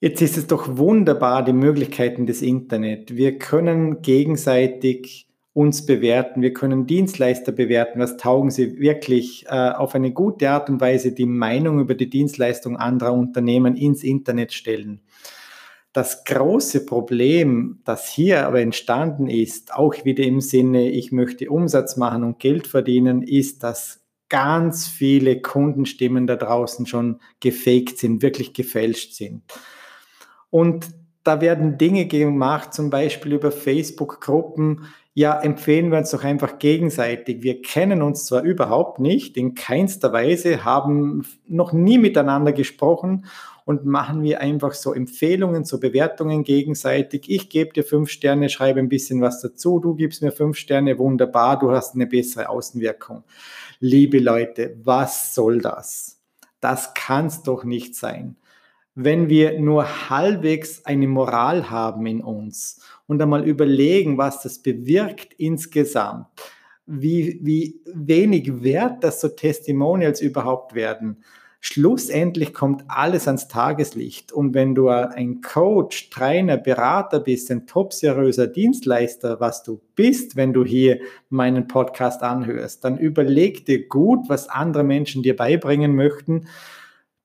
Jetzt 0.00 0.20
ist 0.20 0.36
es 0.36 0.46
doch 0.46 0.76
wunderbar, 0.76 1.44
die 1.44 1.52
Möglichkeiten 1.52 2.26
des 2.26 2.42
Internet. 2.42 3.16
Wir 3.16 3.38
können 3.38 4.02
gegenseitig 4.02 5.25
uns 5.56 5.86
bewerten, 5.86 6.42
wir 6.42 6.52
können 6.52 6.86
Dienstleister 6.86 7.50
bewerten, 7.50 7.98
was 7.98 8.18
taugen 8.18 8.50
sie 8.50 8.78
wirklich 8.78 9.46
äh, 9.46 9.70
auf 9.70 9.94
eine 9.94 10.12
gute 10.12 10.50
Art 10.50 10.68
und 10.68 10.82
Weise 10.82 11.12
die 11.12 11.24
Meinung 11.24 11.80
über 11.80 11.94
die 11.94 12.10
Dienstleistung 12.10 12.76
anderer 12.76 13.14
Unternehmen 13.14 13.74
ins 13.74 14.04
Internet 14.04 14.52
stellen. 14.52 15.00
Das 15.94 16.24
große 16.24 16.84
Problem, 16.84 17.80
das 17.86 18.06
hier 18.06 18.46
aber 18.46 18.60
entstanden 18.60 19.30
ist, 19.30 19.72
auch 19.72 19.94
wieder 20.04 20.24
im 20.24 20.42
Sinne, 20.42 20.90
ich 20.90 21.10
möchte 21.10 21.48
Umsatz 21.48 21.96
machen 21.96 22.22
und 22.22 22.38
Geld 22.38 22.66
verdienen, 22.66 23.22
ist, 23.22 23.62
dass 23.62 24.04
ganz 24.28 24.86
viele 24.86 25.40
Kundenstimmen 25.40 26.26
da 26.26 26.36
draußen 26.36 26.84
schon 26.84 27.18
gefaked 27.40 27.96
sind, 27.96 28.20
wirklich 28.20 28.52
gefälscht 28.52 29.14
sind. 29.14 29.42
Und 30.50 30.90
da 31.24 31.40
werden 31.40 31.78
Dinge 31.78 32.06
gemacht, 32.06 32.74
zum 32.74 32.90
Beispiel 32.90 33.32
über 33.32 33.50
Facebook-Gruppen, 33.50 34.84
ja, 35.18 35.40
empfehlen 35.40 35.90
wir 35.90 35.96
uns 35.96 36.10
doch 36.10 36.24
einfach 36.24 36.58
gegenseitig. 36.58 37.42
Wir 37.42 37.62
kennen 37.62 38.02
uns 38.02 38.26
zwar 38.26 38.42
überhaupt 38.42 38.98
nicht, 38.98 39.38
in 39.38 39.54
keinster 39.54 40.12
Weise, 40.12 40.62
haben 40.62 41.26
noch 41.46 41.72
nie 41.72 41.96
miteinander 41.96 42.52
gesprochen 42.52 43.24
und 43.64 43.86
machen 43.86 44.22
wir 44.22 44.42
einfach 44.42 44.74
so 44.74 44.92
Empfehlungen, 44.92 45.64
so 45.64 45.80
Bewertungen 45.80 46.44
gegenseitig. 46.44 47.30
Ich 47.30 47.48
gebe 47.48 47.72
dir 47.72 47.82
fünf 47.82 48.10
Sterne, 48.10 48.50
schreibe 48.50 48.78
ein 48.78 48.90
bisschen 48.90 49.22
was 49.22 49.40
dazu, 49.40 49.80
du 49.80 49.94
gibst 49.94 50.20
mir 50.20 50.32
fünf 50.32 50.58
Sterne, 50.58 50.98
wunderbar, 50.98 51.58
du 51.58 51.70
hast 51.70 51.94
eine 51.94 52.06
bessere 52.06 52.50
Außenwirkung. 52.50 53.24
Liebe 53.80 54.18
Leute, 54.18 54.76
was 54.84 55.34
soll 55.34 55.62
das? 55.62 56.20
Das 56.60 56.92
kann 56.92 57.28
es 57.28 57.42
doch 57.42 57.64
nicht 57.64 57.94
sein 57.94 58.36
wenn 58.96 59.28
wir 59.28 59.60
nur 59.60 60.08
halbwegs 60.08 60.84
eine 60.86 61.06
Moral 61.06 61.70
haben 61.70 62.06
in 62.06 62.22
uns 62.22 62.80
und 63.06 63.20
einmal 63.20 63.46
überlegen, 63.46 64.16
was 64.16 64.42
das 64.42 64.58
bewirkt 64.58 65.34
insgesamt, 65.34 66.26
wie, 66.86 67.38
wie 67.42 67.82
wenig 67.92 68.62
wert 68.62 69.04
das 69.04 69.20
so 69.20 69.28
Testimonials 69.28 70.22
überhaupt 70.22 70.74
werden. 70.74 71.22
Schlussendlich 71.60 72.54
kommt 72.54 72.84
alles 72.88 73.26
ans 73.26 73.48
Tageslicht. 73.48 74.32
Und 74.32 74.54
wenn 74.54 74.74
du 74.74 74.88
ein 74.88 75.42
Coach, 75.42 76.08
Trainer, 76.08 76.56
Berater 76.56 77.20
bist, 77.20 77.50
ein 77.50 77.66
top 77.66 77.92
seriöser 77.92 78.46
Dienstleister, 78.46 79.40
was 79.40 79.62
du 79.62 79.80
bist, 79.94 80.36
wenn 80.36 80.54
du 80.54 80.64
hier 80.64 81.00
meinen 81.28 81.66
Podcast 81.66 82.22
anhörst, 82.22 82.82
dann 82.84 82.96
überleg 82.96 83.66
dir 83.66 83.88
gut, 83.88 84.28
was 84.28 84.48
andere 84.48 84.84
Menschen 84.84 85.22
dir 85.22 85.36
beibringen 85.36 85.94
möchten 85.94 86.46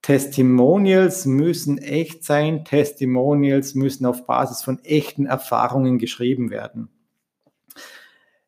Testimonials 0.01 1.25
müssen 1.25 1.77
echt 1.77 2.23
sein, 2.23 2.65
Testimonials 2.65 3.75
müssen 3.75 4.05
auf 4.05 4.25
Basis 4.25 4.63
von 4.63 4.79
echten 4.83 5.27
Erfahrungen 5.27 5.99
geschrieben 5.99 6.49
werden. 6.49 6.89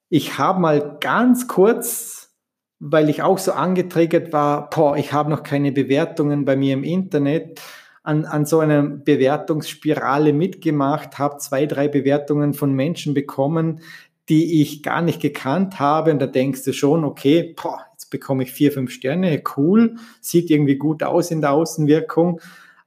Ich 0.10 0.38
habe 0.38 0.60
mal 0.60 0.98
ganz 1.00 1.48
kurz, 1.48 2.36
weil 2.80 3.10
ich 3.10 3.22
auch 3.22 3.38
so 3.38 3.52
angetriggert 3.52 4.34
war, 4.34 4.70
boah, 4.70 4.98
ich 4.98 5.14
habe 5.14 5.30
noch 5.30 5.44
keine 5.44 5.72
Bewertungen 5.72 6.46
bei 6.46 6.56
mir 6.56 6.74
im 6.74 6.84
Internet, 6.84 7.62
an, 8.04 8.26
an 8.26 8.46
so 8.46 8.60
einer 8.60 8.84
Bewertungsspirale 8.84 10.34
mitgemacht, 10.34 11.18
habe 11.20 11.38
zwei, 11.38 11.66
drei 11.66 11.88
Bewertungen 11.88 12.54
von 12.54 12.74
Menschen 12.74 13.14
bekommen, 13.14 13.82
die 14.30 14.62
ich 14.62 14.84
gar 14.84 15.02
nicht 15.02 15.22
gekannt 15.22 15.80
habe. 15.80 16.12
Und 16.12 16.20
da 16.20 16.28
denkst 16.28 16.64
du 16.64 16.74
schon, 16.74 17.04
okay, 17.04 17.56
boah, 17.62 17.86
bekomme 18.14 18.44
ich 18.44 18.52
vier, 18.52 18.72
fünf 18.72 18.92
Sterne, 18.92 19.44
cool, 19.58 19.96
sieht 20.22 20.50
irgendwie 20.50 20.78
gut 20.78 21.04
aus 21.04 21.32
in 21.32 21.42
der 21.42 21.52
Außenwirkung, 21.52 22.40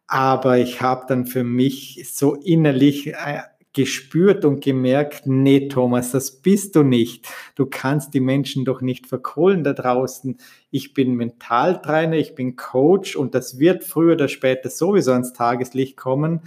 aber 0.07 0.59
ich 0.59 0.81
habe 0.81 1.05
dann 1.09 1.27
für 1.27 1.45
mich 1.45 2.09
so 2.11 2.37
innerlich 2.37 3.09
äh, 3.09 3.41
gespürt 3.77 4.47
und 4.47 4.65
gemerkt, 4.65 5.27
nee, 5.27 5.69
Thomas, 5.69 6.12
das 6.12 6.31
bist 6.31 6.77
du 6.77 6.83
nicht. 6.83 7.29
Du 7.57 7.67
kannst 7.67 8.15
die 8.15 8.21
Menschen 8.21 8.65
doch 8.65 8.81
nicht 8.81 9.07
verkohlen 9.07 9.65
da 9.65 9.75
draußen. 9.75 10.39
Ich 10.71 10.95
bin 10.95 11.15
Mentaltrainer, 11.15 12.17
ich 12.17 12.35
bin 12.35 12.57
Coach 12.57 13.17
und 13.17 13.35
das 13.35 13.59
wird 13.59 13.85
früher 13.85 14.15
oder 14.15 14.29
später 14.29 14.71
sowieso 14.71 15.12
ans 15.12 15.35
Tageslicht 15.35 15.99
kommen. 15.99 16.41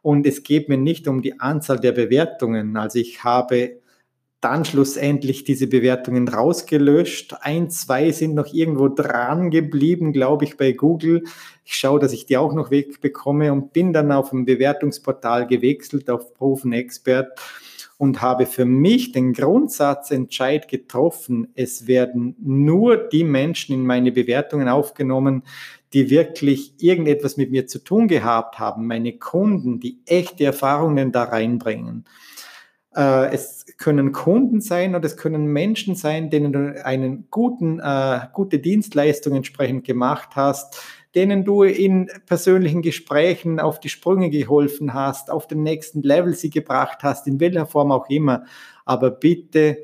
Und 0.00 0.26
es 0.26 0.42
geht 0.42 0.68
mir 0.68 0.78
nicht 0.78 1.06
um 1.06 1.22
die 1.22 1.38
Anzahl 1.38 1.78
der 1.78 1.92
Bewertungen. 1.92 2.76
Also 2.76 2.98
ich 2.98 3.22
habe 3.22 3.81
dann 4.42 4.64
schlussendlich 4.64 5.44
diese 5.44 5.68
Bewertungen 5.68 6.26
rausgelöscht. 6.26 7.36
Ein, 7.40 7.70
zwei 7.70 8.10
sind 8.10 8.34
noch 8.34 8.52
irgendwo 8.52 8.88
dran 8.88 9.50
geblieben, 9.50 10.12
glaube 10.12 10.44
ich, 10.44 10.56
bei 10.56 10.72
Google. 10.72 11.22
Ich 11.64 11.76
schaue, 11.76 12.00
dass 12.00 12.12
ich 12.12 12.26
die 12.26 12.36
auch 12.36 12.52
noch 12.52 12.72
wegbekomme 12.72 13.52
und 13.52 13.72
bin 13.72 13.92
dann 13.92 14.10
auf 14.10 14.32
ein 14.32 14.44
Bewertungsportal 14.44 15.46
gewechselt, 15.46 16.10
auf 16.10 16.34
Proven 16.34 16.72
Expert 16.72 17.40
und 17.98 18.20
habe 18.20 18.46
für 18.46 18.64
mich 18.64 19.12
den 19.12 19.32
Grundsatzentscheid 19.32 20.66
getroffen. 20.66 21.46
Es 21.54 21.86
werden 21.86 22.34
nur 22.40 22.96
die 22.96 23.22
Menschen 23.22 23.76
in 23.76 23.86
meine 23.86 24.10
Bewertungen 24.10 24.68
aufgenommen, 24.68 25.44
die 25.92 26.10
wirklich 26.10 26.74
irgendetwas 26.78 27.36
mit 27.36 27.52
mir 27.52 27.68
zu 27.68 27.78
tun 27.78 28.08
gehabt 28.08 28.58
haben, 28.58 28.88
meine 28.88 29.12
Kunden, 29.18 29.78
die 29.78 30.00
echte 30.04 30.42
Erfahrungen 30.42 31.12
da 31.12 31.22
reinbringen. 31.22 32.06
Äh, 32.94 33.32
es 33.32 33.64
können 33.78 34.12
Kunden 34.12 34.60
sein 34.60 34.94
oder 34.94 35.06
es 35.06 35.16
können 35.16 35.46
Menschen 35.46 35.94
sein, 35.94 36.30
denen 36.30 36.52
du 36.52 37.24
guten, 37.30 37.80
äh, 37.80 38.20
gute 38.32 38.58
Dienstleistung 38.58 39.34
entsprechend 39.34 39.84
gemacht 39.84 40.30
hast, 40.34 40.80
denen 41.14 41.44
du 41.44 41.62
in 41.62 42.10
persönlichen 42.26 42.82
Gesprächen 42.82 43.60
auf 43.60 43.80
die 43.80 43.88
Sprünge 43.88 44.30
geholfen 44.30 44.94
hast, 44.94 45.30
auf 45.30 45.46
den 45.46 45.62
nächsten 45.62 46.02
Level 46.02 46.34
sie 46.34 46.50
gebracht 46.50 46.98
hast, 47.02 47.26
in 47.26 47.40
welcher 47.40 47.66
Form 47.66 47.92
auch 47.92 48.08
immer. 48.08 48.44
Aber 48.84 49.10
bitte 49.10 49.78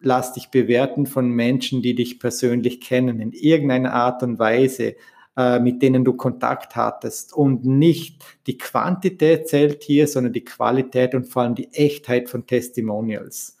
lass 0.00 0.32
dich 0.32 0.50
bewerten 0.50 1.06
von 1.06 1.28
Menschen, 1.28 1.82
die 1.82 1.94
dich 1.94 2.18
persönlich 2.18 2.80
kennen, 2.80 3.20
in 3.20 3.32
irgendeiner 3.32 3.92
Art 3.92 4.22
und 4.22 4.38
Weise. 4.38 4.96
Äh, 5.36 5.60
mit 5.60 5.82
denen 5.82 6.04
du 6.04 6.14
Kontakt 6.14 6.76
hattest. 6.76 7.32
Und 7.32 7.64
nicht 7.64 8.24
die 8.46 8.58
Quantität 8.58 9.48
zählt 9.48 9.82
hier, 9.82 10.06
sondern 10.06 10.32
die 10.32 10.44
Qualität 10.44 11.14
und 11.14 11.26
vor 11.26 11.42
allem 11.42 11.54
die 11.54 11.72
Echtheit 11.72 12.28
von 12.28 12.46
Testimonials. 12.46 13.56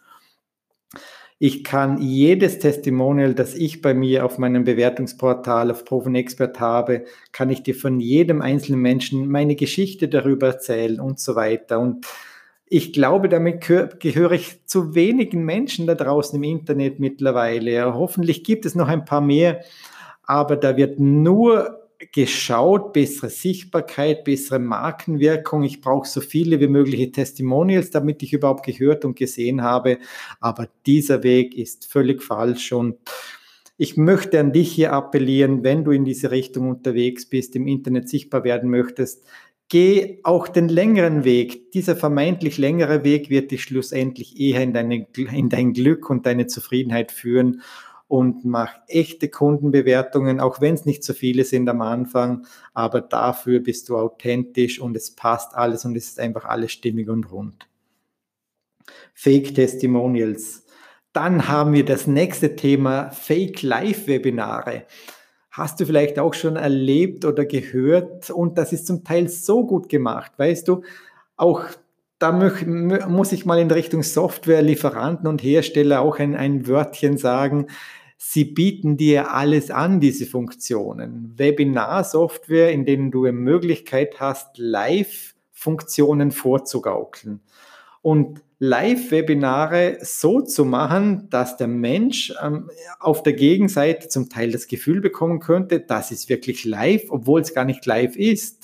Ich 1.42 1.64
kann 1.64 2.02
jedes 2.02 2.58
Testimonial, 2.58 3.32
das 3.32 3.54
ich 3.54 3.80
bei 3.80 3.94
mir 3.94 4.26
auf 4.26 4.36
meinem 4.36 4.64
Bewertungsportal 4.64 5.70
auf 5.70 5.86
Proven 5.86 6.14
Expert 6.14 6.60
habe, 6.60 7.04
kann 7.32 7.48
ich 7.48 7.62
dir 7.62 7.74
von 7.74 7.98
jedem 7.98 8.42
einzelnen 8.42 8.80
Menschen 8.80 9.26
meine 9.26 9.56
Geschichte 9.56 10.06
darüber 10.08 10.48
erzählen 10.48 11.00
und 11.00 11.18
so 11.18 11.36
weiter. 11.36 11.80
Und 11.80 12.04
ich 12.66 12.92
glaube, 12.92 13.30
damit 13.30 13.62
gehöre 13.62 14.32
ich 14.32 14.66
zu 14.66 14.94
wenigen 14.94 15.42
Menschen 15.44 15.86
da 15.86 15.94
draußen 15.94 16.36
im 16.36 16.42
Internet 16.42 17.00
mittlerweile. 17.00 17.94
Hoffentlich 17.94 18.44
gibt 18.44 18.66
es 18.66 18.74
noch 18.74 18.88
ein 18.88 19.06
paar 19.06 19.22
mehr, 19.22 19.62
aber 20.22 20.56
da 20.56 20.76
wird 20.76 20.98
nur 20.98 21.80
geschaut, 22.12 22.92
bessere 22.92 23.28
Sichtbarkeit, 23.28 24.24
bessere 24.24 24.58
Markenwirkung. 24.58 25.62
Ich 25.64 25.80
brauche 25.80 26.08
so 26.08 26.20
viele 26.20 26.58
wie 26.60 26.68
mögliche 26.68 27.12
Testimonials, 27.12 27.90
damit 27.90 28.22
ich 28.22 28.32
überhaupt 28.32 28.64
gehört 28.64 29.04
und 29.04 29.16
gesehen 29.16 29.62
habe. 29.62 29.98
Aber 30.40 30.68
dieser 30.86 31.22
Weg 31.22 31.56
ist 31.56 31.90
völlig 31.90 32.22
falsch 32.22 32.72
und 32.72 32.96
ich 33.76 33.96
möchte 33.96 34.38
an 34.38 34.52
dich 34.52 34.72
hier 34.72 34.92
appellieren, 34.92 35.64
wenn 35.64 35.84
du 35.84 35.90
in 35.90 36.04
diese 36.04 36.30
Richtung 36.30 36.68
unterwegs 36.68 37.26
bist, 37.26 37.56
im 37.56 37.66
Internet 37.66 38.10
sichtbar 38.10 38.44
werden 38.44 38.68
möchtest, 38.68 39.24
geh 39.70 40.18
auch 40.22 40.48
den 40.48 40.68
längeren 40.68 41.24
Weg. 41.24 41.72
Dieser 41.72 41.96
vermeintlich 41.96 42.58
längere 42.58 43.04
Weg 43.04 43.30
wird 43.30 43.50
dich 43.52 43.62
schlussendlich 43.62 44.38
eher 44.38 44.62
in, 44.62 44.74
deine, 44.74 45.06
in 45.16 45.48
dein 45.48 45.72
Glück 45.72 46.10
und 46.10 46.26
deine 46.26 46.46
Zufriedenheit 46.46 47.10
führen 47.10 47.62
und 48.10 48.44
mach 48.44 48.74
echte 48.88 49.28
Kundenbewertungen, 49.28 50.40
auch 50.40 50.60
wenn 50.60 50.74
es 50.74 50.84
nicht 50.84 51.04
so 51.04 51.12
viele 51.12 51.44
sind 51.44 51.68
am 51.68 51.80
Anfang, 51.80 52.44
aber 52.74 53.00
dafür 53.00 53.60
bist 53.60 53.88
du 53.88 53.96
authentisch 53.96 54.80
und 54.80 54.96
es 54.96 55.14
passt 55.14 55.54
alles 55.54 55.84
und 55.84 55.96
es 55.96 56.08
ist 56.08 56.18
einfach 56.18 56.44
alles 56.44 56.72
stimmig 56.72 57.08
und 57.08 57.30
rund. 57.30 57.68
Fake 59.14 59.54
Testimonials. 59.54 60.64
Dann 61.12 61.46
haben 61.46 61.72
wir 61.72 61.84
das 61.84 62.08
nächste 62.08 62.56
Thema 62.56 63.10
Fake 63.10 63.62
Live-Webinare. 63.62 64.86
Hast 65.52 65.78
du 65.78 65.86
vielleicht 65.86 66.18
auch 66.18 66.34
schon 66.34 66.56
erlebt 66.56 67.24
oder 67.24 67.44
gehört 67.44 68.28
und 68.30 68.58
das 68.58 68.72
ist 68.72 68.88
zum 68.88 69.04
Teil 69.04 69.28
so 69.28 69.64
gut 69.64 69.88
gemacht, 69.88 70.32
weißt 70.36 70.66
du, 70.66 70.82
auch 71.36 71.62
da 72.18 72.32
muss 72.32 73.32
ich 73.32 73.46
mal 73.46 73.58
in 73.60 73.70
Richtung 73.70 74.02
Softwarelieferanten 74.02 75.26
und 75.26 75.42
Hersteller 75.42 76.02
auch 76.02 76.18
ein, 76.18 76.34
ein 76.34 76.66
Wörtchen 76.66 77.16
sagen 77.16 77.68
sie 78.22 78.44
bieten 78.44 78.98
dir 78.98 79.32
alles 79.32 79.70
an, 79.70 79.98
diese 79.98 80.26
Funktionen. 80.26 81.32
Webinar-Software, 81.36 82.70
in 82.70 82.84
denen 82.84 83.10
du 83.10 83.24
eine 83.24 83.32
Möglichkeit 83.32 84.20
hast, 84.20 84.58
Live-Funktionen 84.58 86.30
vorzugaukeln. 86.30 87.40
Und 88.02 88.42
Live-Webinare 88.58 89.98
so 90.02 90.42
zu 90.42 90.66
machen, 90.66 91.30
dass 91.30 91.56
der 91.56 91.66
Mensch 91.66 92.34
ähm, 92.42 92.70
auf 92.98 93.22
der 93.22 93.32
Gegenseite 93.32 94.08
zum 94.08 94.28
Teil 94.28 94.52
das 94.52 94.66
Gefühl 94.66 95.00
bekommen 95.00 95.40
könnte, 95.40 95.80
das 95.80 96.10
ist 96.10 96.28
wirklich 96.28 96.66
live, 96.66 97.04
obwohl 97.08 97.40
es 97.40 97.54
gar 97.54 97.64
nicht 97.64 97.86
live 97.86 98.16
ist. 98.16 98.59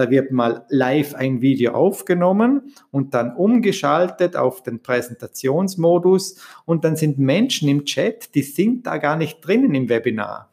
Da 0.00 0.08
wird 0.08 0.32
mal 0.32 0.64
live 0.70 1.14
ein 1.14 1.42
Video 1.42 1.74
aufgenommen 1.74 2.72
und 2.90 3.12
dann 3.12 3.36
umgeschaltet 3.36 4.34
auf 4.34 4.62
den 4.62 4.80
Präsentationsmodus 4.80 6.36
und 6.64 6.84
dann 6.84 6.96
sind 6.96 7.18
Menschen 7.18 7.68
im 7.68 7.84
Chat, 7.84 8.34
die 8.34 8.40
sind 8.40 8.86
da 8.86 8.96
gar 8.96 9.16
nicht 9.16 9.46
drinnen 9.46 9.74
im 9.74 9.90
Webinar. 9.90 10.48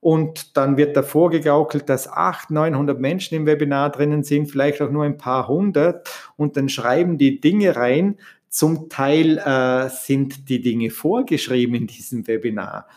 Und 0.00 0.56
dann 0.56 0.78
wird 0.78 0.96
davor 0.96 1.28
gegaukelt, 1.28 1.90
dass 1.90 2.08
800, 2.08 2.70
900 2.72 2.98
Menschen 2.98 3.34
im 3.34 3.44
Webinar 3.44 3.90
drinnen 3.90 4.24
sind, 4.24 4.46
vielleicht 4.46 4.80
auch 4.80 4.90
nur 4.90 5.04
ein 5.04 5.18
paar 5.18 5.46
hundert. 5.46 6.08
Und 6.38 6.56
dann 6.56 6.70
schreiben 6.70 7.18
die 7.18 7.38
Dinge 7.38 7.76
rein. 7.76 8.16
Zum 8.48 8.88
Teil 8.88 9.36
äh, 9.36 9.90
sind 9.90 10.48
die 10.48 10.62
Dinge 10.62 10.88
vorgeschrieben 10.88 11.74
in 11.74 11.86
diesem 11.86 12.26
Webinar. 12.26 12.88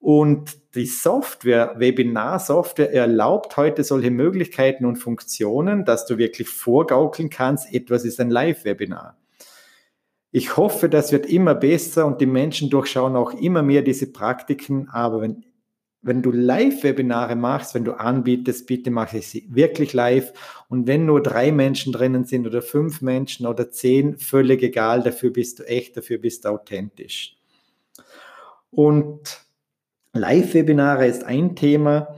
Und 0.00 0.58
die 0.74 0.86
Software, 0.86 1.74
Webinar-Software 1.78 2.92
erlaubt 2.92 3.56
heute 3.56 3.82
solche 3.82 4.10
Möglichkeiten 4.10 4.84
und 4.84 4.96
Funktionen, 4.96 5.84
dass 5.84 6.06
du 6.06 6.16
wirklich 6.16 6.48
vorgaukeln 6.48 7.28
kannst, 7.28 7.74
etwas 7.74 8.04
ist 8.04 8.20
ein 8.20 8.30
Live-Webinar. 8.30 9.16
Ich 10.32 10.56
hoffe, 10.56 10.88
das 10.88 11.10
wird 11.10 11.26
immer 11.26 11.56
besser 11.56 12.06
und 12.06 12.20
die 12.20 12.26
Menschen 12.26 12.70
durchschauen 12.70 13.16
auch 13.16 13.32
immer 13.32 13.62
mehr 13.62 13.82
diese 13.82 14.12
Praktiken. 14.12 14.88
Aber 14.88 15.22
wenn, 15.22 15.44
wenn 16.02 16.22
du 16.22 16.30
Live-Webinare 16.30 17.34
machst, 17.34 17.74
wenn 17.74 17.84
du 17.84 17.94
anbietest, 17.94 18.68
bitte 18.68 18.92
mache 18.92 19.22
sie 19.22 19.48
wirklich 19.50 19.92
live. 19.92 20.32
Und 20.68 20.86
wenn 20.86 21.04
nur 21.04 21.20
drei 21.20 21.50
Menschen 21.50 21.92
drinnen 21.92 22.26
sind 22.26 22.46
oder 22.46 22.62
fünf 22.62 23.00
Menschen 23.00 23.44
oder 23.44 23.72
zehn, 23.72 24.18
völlig 24.18 24.62
egal, 24.62 25.02
dafür 25.02 25.30
bist 25.30 25.58
du 25.58 25.64
echt, 25.64 25.96
dafür 25.96 26.18
bist 26.18 26.44
du 26.44 26.50
authentisch. 26.50 27.36
Und 28.70 29.49
Live-Webinare 30.12 31.06
ist 31.06 31.24
ein 31.24 31.54
Thema. 31.54 32.16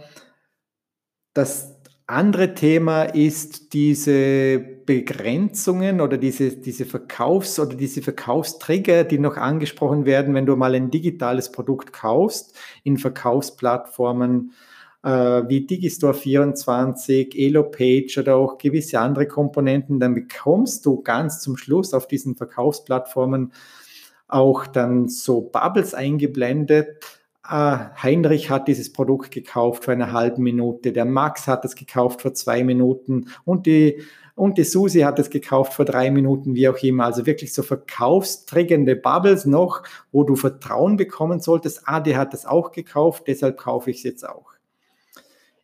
Das 1.34 1.76
andere 2.06 2.54
Thema 2.54 3.04
ist 3.04 3.72
diese 3.72 4.58
Begrenzungen 4.58 6.00
oder 6.00 6.18
diese, 6.18 6.56
diese 6.56 6.84
Verkaufs- 6.84 7.60
oder 7.60 7.74
diese 7.76 8.02
Verkaufstrigger, 8.02 9.04
die 9.04 9.18
noch 9.18 9.36
angesprochen 9.36 10.04
werden, 10.04 10.34
wenn 10.34 10.46
du 10.46 10.56
mal 10.56 10.74
ein 10.74 10.90
digitales 10.90 11.52
Produkt 11.52 11.92
kaufst 11.92 12.56
in 12.82 12.98
Verkaufsplattformen 12.98 14.52
äh, 15.02 15.08
wie 15.48 15.66
Digistore 15.66 16.14
24, 16.14 17.38
Elopage 17.38 18.18
oder 18.18 18.36
auch 18.36 18.58
gewisse 18.58 18.98
andere 19.00 19.26
Komponenten, 19.26 20.00
dann 20.00 20.14
bekommst 20.14 20.84
du 20.86 21.02
ganz 21.02 21.40
zum 21.40 21.56
Schluss 21.56 21.94
auf 21.94 22.06
diesen 22.06 22.36
Verkaufsplattformen 22.36 23.52
auch 24.28 24.66
dann 24.66 25.08
so 25.08 25.42
Bubbles 25.42 25.94
eingeblendet, 25.94 27.21
Heinrich 27.44 28.50
hat 28.50 28.68
dieses 28.68 28.92
Produkt 28.92 29.32
gekauft 29.32 29.84
vor 29.84 29.92
einer 29.92 30.12
halben 30.12 30.42
Minute, 30.44 30.92
der 30.92 31.04
Max 31.04 31.48
hat 31.48 31.64
es 31.64 31.74
gekauft 31.74 32.22
vor 32.22 32.34
zwei 32.34 32.62
Minuten 32.62 33.28
und 33.44 33.66
die, 33.66 34.02
und 34.34 34.58
die 34.58 34.64
Susi 34.64 35.00
hat 35.00 35.18
es 35.18 35.28
gekauft 35.28 35.74
vor 35.74 35.84
drei 35.84 36.10
Minuten, 36.10 36.54
wie 36.54 36.68
auch 36.68 36.78
immer. 36.78 37.04
Also 37.04 37.26
wirklich 37.26 37.52
so 37.52 37.62
verkaufstriggende 37.62 38.96
Bubbles 38.96 39.44
noch, 39.44 39.82
wo 40.12 40.24
du 40.24 40.36
Vertrauen 40.36 40.96
bekommen 40.96 41.40
solltest. 41.40 41.82
Ah, 41.84 42.00
der 42.00 42.16
hat 42.16 42.32
es 42.32 42.46
auch 42.46 42.72
gekauft, 42.72 43.24
deshalb 43.26 43.58
kaufe 43.58 43.90
ich 43.90 43.98
es 43.98 44.02
jetzt 44.04 44.28
auch. 44.28 44.52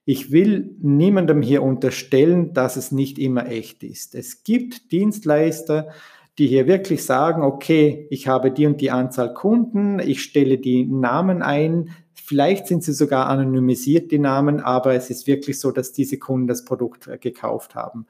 Ich 0.04 0.32
will 0.32 0.74
niemandem 0.80 1.42
hier 1.42 1.62
unterstellen, 1.62 2.54
dass 2.54 2.76
es 2.76 2.92
nicht 2.92 3.18
immer 3.18 3.46
echt 3.46 3.82
ist. 3.82 4.14
Es 4.14 4.42
gibt 4.42 4.90
Dienstleister, 4.90 5.88
die 5.88 6.17
hier 6.46 6.66
wirklich 6.66 7.04
sagen, 7.04 7.42
okay, 7.42 8.06
ich 8.10 8.28
habe 8.28 8.50
die 8.52 8.66
und 8.66 8.80
die 8.80 8.90
Anzahl 8.90 9.34
Kunden, 9.34 9.98
ich 9.98 10.22
stelle 10.22 10.58
die 10.58 10.84
Namen 10.84 11.42
ein, 11.42 11.90
vielleicht 12.14 12.66
sind 12.66 12.84
sie 12.84 12.92
sogar 12.92 13.26
anonymisiert, 13.26 14.12
die 14.12 14.18
Namen, 14.18 14.60
aber 14.60 14.94
es 14.94 15.10
ist 15.10 15.26
wirklich 15.26 15.58
so, 15.58 15.72
dass 15.72 15.92
diese 15.92 16.18
Kunden 16.18 16.46
das 16.46 16.64
Produkt 16.64 17.08
äh, 17.08 17.18
gekauft 17.18 17.74
haben. 17.74 18.06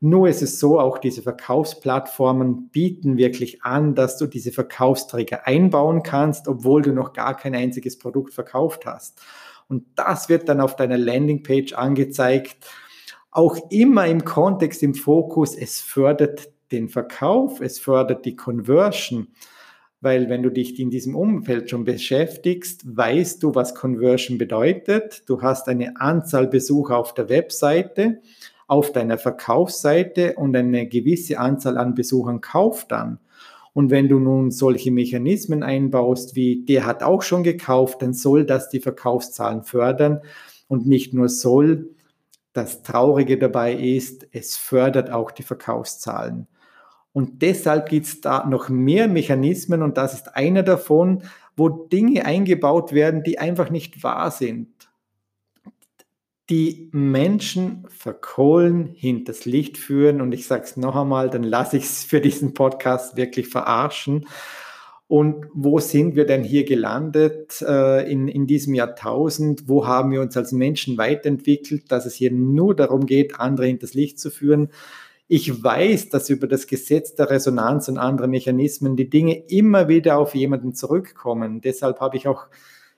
Nur 0.00 0.28
ist 0.28 0.42
es 0.42 0.60
so, 0.60 0.78
auch 0.78 0.98
diese 0.98 1.22
Verkaufsplattformen 1.22 2.68
bieten 2.68 3.16
wirklich 3.16 3.62
an, 3.62 3.94
dass 3.94 4.16
du 4.16 4.26
diese 4.26 4.52
Verkaufsträger 4.52 5.46
einbauen 5.46 6.02
kannst, 6.02 6.46
obwohl 6.46 6.82
du 6.82 6.92
noch 6.92 7.12
gar 7.12 7.36
kein 7.36 7.54
einziges 7.54 7.98
Produkt 7.98 8.32
verkauft 8.32 8.86
hast. 8.86 9.20
Und 9.68 9.84
das 9.96 10.28
wird 10.28 10.48
dann 10.48 10.60
auf 10.60 10.76
deiner 10.76 10.96
Landingpage 10.96 11.74
angezeigt. 11.74 12.56
Auch 13.30 13.58
immer 13.70 14.06
im 14.06 14.24
Kontext, 14.24 14.82
im 14.82 14.94
Fokus, 14.94 15.56
es 15.56 15.80
fördert 15.80 16.48
den 16.72 16.88
Verkauf, 16.88 17.60
es 17.60 17.78
fördert 17.78 18.24
die 18.24 18.36
Conversion, 18.36 19.28
weil 20.00 20.28
wenn 20.28 20.42
du 20.42 20.50
dich 20.50 20.78
in 20.78 20.90
diesem 20.90 21.16
Umfeld 21.16 21.70
schon 21.70 21.84
beschäftigst, 21.84 22.82
weißt 22.84 23.42
du, 23.42 23.54
was 23.54 23.74
Conversion 23.74 24.38
bedeutet. 24.38 25.24
Du 25.26 25.42
hast 25.42 25.68
eine 25.68 26.00
Anzahl 26.00 26.46
Besucher 26.46 26.96
auf 26.96 27.14
der 27.14 27.28
Webseite, 27.28 28.20
auf 28.68 28.92
deiner 28.92 29.18
Verkaufsseite 29.18 30.34
und 30.34 30.54
eine 30.54 30.86
gewisse 30.86 31.38
Anzahl 31.38 31.78
an 31.78 31.94
Besuchern 31.94 32.40
kauft 32.40 32.92
dann. 32.92 33.18
Und 33.72 33.90
wenn 33.90 34.08
du 34.08 34.18
nun 34.18 34.50
solche 34.50 34.90
Mechanismen 34.90 35.62
einbaust, 35.62 36.34
wie 36.36 36.64
der 36.64 36.84
hat 36.84 37.02
auch 37.02 37.22
schon 37.22 37.42
gekauft, 37.42 38.02
dann 38.02 38.12
soll 38.12 38.44
das 38.44 38.68
die 38.68 38.80
Verkaufszahlen 38.80 39.62
fördern 39.62 40.20
und 40.68 40.86
nicht 40.86 41.14
nur 41.14 41.28
soll. 41.28 41.90
Das 42.52 42.82
Traurige 42.82 43.38
dabei 43.38 43.74
ist, 43.74 44.26
es 44.32 44.56
fördert 44.56 45.10
auch 45.10 45.30
die 45.30 45.44
Verkaufszahlen. 45.44 46.46
Und 47.18 47.42
deshalb 47.42 47.88
gibt 47.88 48.06
es 48.06 48.20
da 48.20 48.46
noch 48.46 48.68
mehr 48.68 49.08
Mechanismen 49.08 49.82
und 49.82 49.96
das 49.96 50.14
ist 50.14 50.36
einer 50.36 50.62
davon, 50.62 51.24
wo 51.56 51.68
Dinge 51.68 52.24
eingebaut 52.24 52.92
werden, 52.92 53.24
die 53.24 53.40
einfach 53.40 53.70
nicht 53.70 54.04
wahr 54.04 54.30
sind. 54.30 54.68
Die 56.48 56.88
Menschen 56.92 57.84
verkohlen, 57.88 58.90
hinters 58.94 59.46
Licht 59.46 59.78
führen 59.78 60.20
und 60.20 60.30
ich 60.30 60.46
sage 60.46 60.62
es 60.62 60.76
noch 60.76 60.94
einmal, 60.94 61.28
dann 61.28 61.42
lasse 61.42 61.78
ich 61.78 61.86
es 61.86 62.04
für 62.04 62.20
diesen 62.20 62.54
Podcast 62.54 63.16
wirklich 63.16 63.48
verarschen. 63.48 64.28
Und 65.08 65.46
wo 65.52 65.80
sind 65.80 66.14
wir 66.14 66.24
denn 66.24 66.44
hier 66.44 66.64
gelandet 66.64 67.60
äh, 67.62 68.08
in, 68.08 68.28
in 68.28 68.46
diesem 68.46 68.74
Jahrtausend? 68.74 69.68
Wo 69.68 69.88
haben 69.88 70.12
wir 70.12 70.20
uns 70.20 70.36
als 70.36 70.52
Menschen 70.52 70.98
weiterentwickelt, 70.98 71.90
dass 71.90 72.06
es 72.06 72.14
hier 72.14 72.30
nur 72.30 72.76
darum 72.76 73.06
geht, 73.06 73.40
andere 73.40 73.66
hinters 73.66 73.94
Licht 73.94 74.20
zu 74.20 74.30
führen? 74.30 74.68
Ich 75.30 75.62
weiß, 75.62 76.08
dass 76.08 76.30
über 76.30 76.46
das 76.46 76.66
Gesetz 76.66 77.14
der 77.14 77.28
Resonanz 77.28 77.88
und 77.88 77.98
andere 77.98 78.28
Mechanismen 78.28 78.96
die 78.96 79.10
Dinge 79.10 79.44
immer 79.48 79.86
wieder 79.86 80.18
auf 80.18 80.34
jemanden 80.34 80.74
zurückkommen. 80.74 81.60
Deshalb 81.60 82.00
habe 82.00 82.16
ich 82.16 82.26
auch 82.26 82.46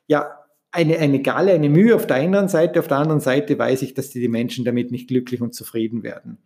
ja 0.06 0.30
eine, 0.70 0.98
eine 0.98 1.20
Galle, 1.20 1.52
eine 1.52 1.68
Mühe 1.68 1.94
auf 1.94 2.06
der 2.06 2.16
einen 2.16 2.46
Seite, 2.46 2.78
auf 2.78 2.86
der 2.86 2.98
anderen 2.98 3.20
Seite 3.20 3.58
weiß 3.58 3.82
ich, 3.82 3.94
dass 3.94 4.10
die, 4.10 4.20
die 4.20 4.28
Menschen 4.28 4.64
damit 4.64 4.92
nicht 4.92 5.08
glücklich 5.08 5.42
und 5.42 5.54
zufrieden 5.54 6.04
werden. 6.04 6.38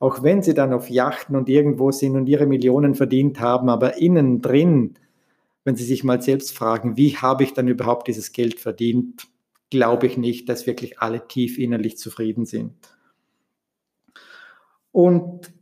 Auch 0.00 0.22
wenn 0.22 0.42
sie 0.42 0.54
dann 0.54 0.72
auf 0.72 0.88
Yachten 0.88 1.36
und 1.36 1.50
irgendwo 1.50 1.90
sind 1.90 2.16
und 2.16 2.26
ihre 2.26 2.46
Millionen 2.46 2.94
verdient 2.94 3.38
haben, 3.40 3.68
aber 3.68 3.98
innen 3.98 4.40
drin, 4.40 4.94
wenn 5.64 5.76
sie 5.76 5.84
sich 5.84 6.04
mal 6.04 6.22
selbst 6.22 6.56
fragen, 6.56 6.96
wie 6.96 7.16
habe 7.16 7.44
ich 7.44 7.52
dann 7.52 7.68
überhaupt 7.68 8.08
dieses 8.08 8.32
Geld 8.32 8.60
verdient, 8.60 9.26
glaube 9.68 10.06
ich 10.06 10.16
nicht, 10.16 10.48
dass 10.48 10.66
wirklich 10.66 11.00
alle 11.00 11.28
tief 11.28 11.58
innerlich 11.58 11.98
zufrieden 11.98 12.46
sind. 12.46 12.72
Und 14.92 15.52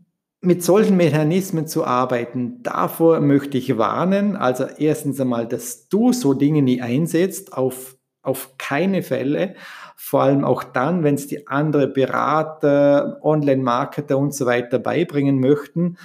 mit 0.40 0.62
solchen 0.62 0.96
Mechanismen 0.96 1.66
zu 1.66 1.84
arbeiten, 1.84 2.62
davor 2.62 3.20
möchte 3.20 3.58
ich 3.58 3.78
warnen. 3.78 4.36
Also 4.36 4.64
erstens 4.78 5.20
einmal, 5.20 5.46
dass 5.46 5.88
du 5.88 6.12
so 6.12 6.34
Dinge 6.34 6.62
nie 6.62 6.80
einsetzt, 6.80 7.52
auf, 7.52 7.96
auf 8.22 8.56
keine 8.58 9.02
Fälle. 9.02 9.56
Vor 9.96 10.22
allem 10.22 10.44
auch 10.44 10.62
dann, 10.62 11.02
wenn 11.02 11.16
es 11.16 11.26
die 11.26 11.48
andere 11.48 11.88
Berater, 11.88 13.18
Online-Marketer 13.22 14.16
und 14.16 14.34
so 14.34 14.46
weiter 14.46 14.78
beibringen 14.78 15.40
möchten. 15.40 15.96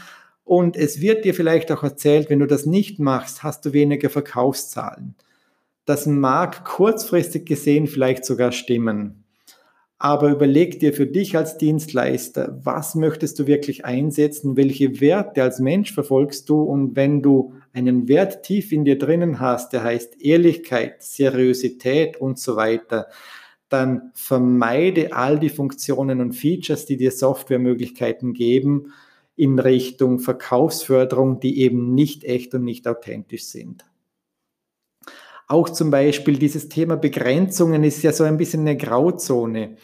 Und 0.44 0.76
es 0.76 1.02
wird 1.02 1.24
dir 1.24 1.34
vielleicht 1.34 1.72
auch 1.72 1.84
erzählt, 1.84 2.30
wenn 2.30 2.40
du 2.40 2.48
das 2.48 2.66
nicht 2.66 3.00
machst, 3.00 3.44
hast 3.44 3.66
du 3.66 3.74
weniger 3.74 4.10
Verkaufszahlen. 4.10 5.16
Das 5.86 6.06
mag 6.08 6.66
kurzfristig 6.66 7.46
gesehen 7.46 7.88
vielleicht 7.88 8.26
sogar 8.26 8.52
stimmen. 8.52 9.21
Aber 10.04 10.32
überleg 10.32 10.80
dir 10.80 10.94
für 10.94 11.06
dich 11.06 11.38
als 11.38 11.60
Dienstleister, 11.60 12.60
was 12.64 12.96
möchtest 12.96 13.38
du 13.38 13.46
wirklich 13.46 13.86
einsetzen, 13.86 14.58
welche 14.58 15.00
Werte 15.00 15.44
als 15.44 15.60
Mensch 15.60 15.94
verfolgst 15.94 16.50
du 16.50 16.64
und 16.64 16.96
wenn 16.96 17.22
du 17.22 17.54
einen 17.72 18.08
Wert 18.08 18.42
tief 18.42 18.72
in 18.72 18.84
dir 18.84 18.98
drinnen 18.98 19.40
hast, 19.40 19.74
der 19.74 19.84
heißt 19.84 20.20
Ehrlichkeit, 20.20 21.04
Seriosität 21.04 22.18
und 22.18 22.40
so 22.40 22.56
weiter, 22.56 23.10
dann 23.70 24.10
vermeide 24.16 25.14
all 25.14 25.38
die 25.38 25.50
Funktionen 25.50 26.20
und 26.20 26.34
Features, 26.34 26.88
die 26.88 26.98
dir 26.98 27.12
Softwaremöglichkeiten 27.12 28.34
geben, 28.34 28.94
in 29.36 29.60
Richtung 29.60 30.18
Verkaufsförderung, 30.18 31.40
die 31.40 31.60
eben 31.60 31.94
nicht 31.94 32.24
echt 32.24 32.56
und 32.56 32.64
nicht 32.64 32.88
authentisch 32.88 33.44
sind. 33.44 33.86
Auch 35.52 35.68
zum 35.68 35.92
Beispiel 35.92 36.40
dieses 36.40 36.70
Thema 36.70 36.96
Begrenzungen 36.96 37.84
ist 37.84 38.04
ja 38.04 38.14
so 38.14 38.24
ein 38.24 38.38
bisschen 38.38 38.62
eine 38.62 38.78
Grauzone. 38.78 39.76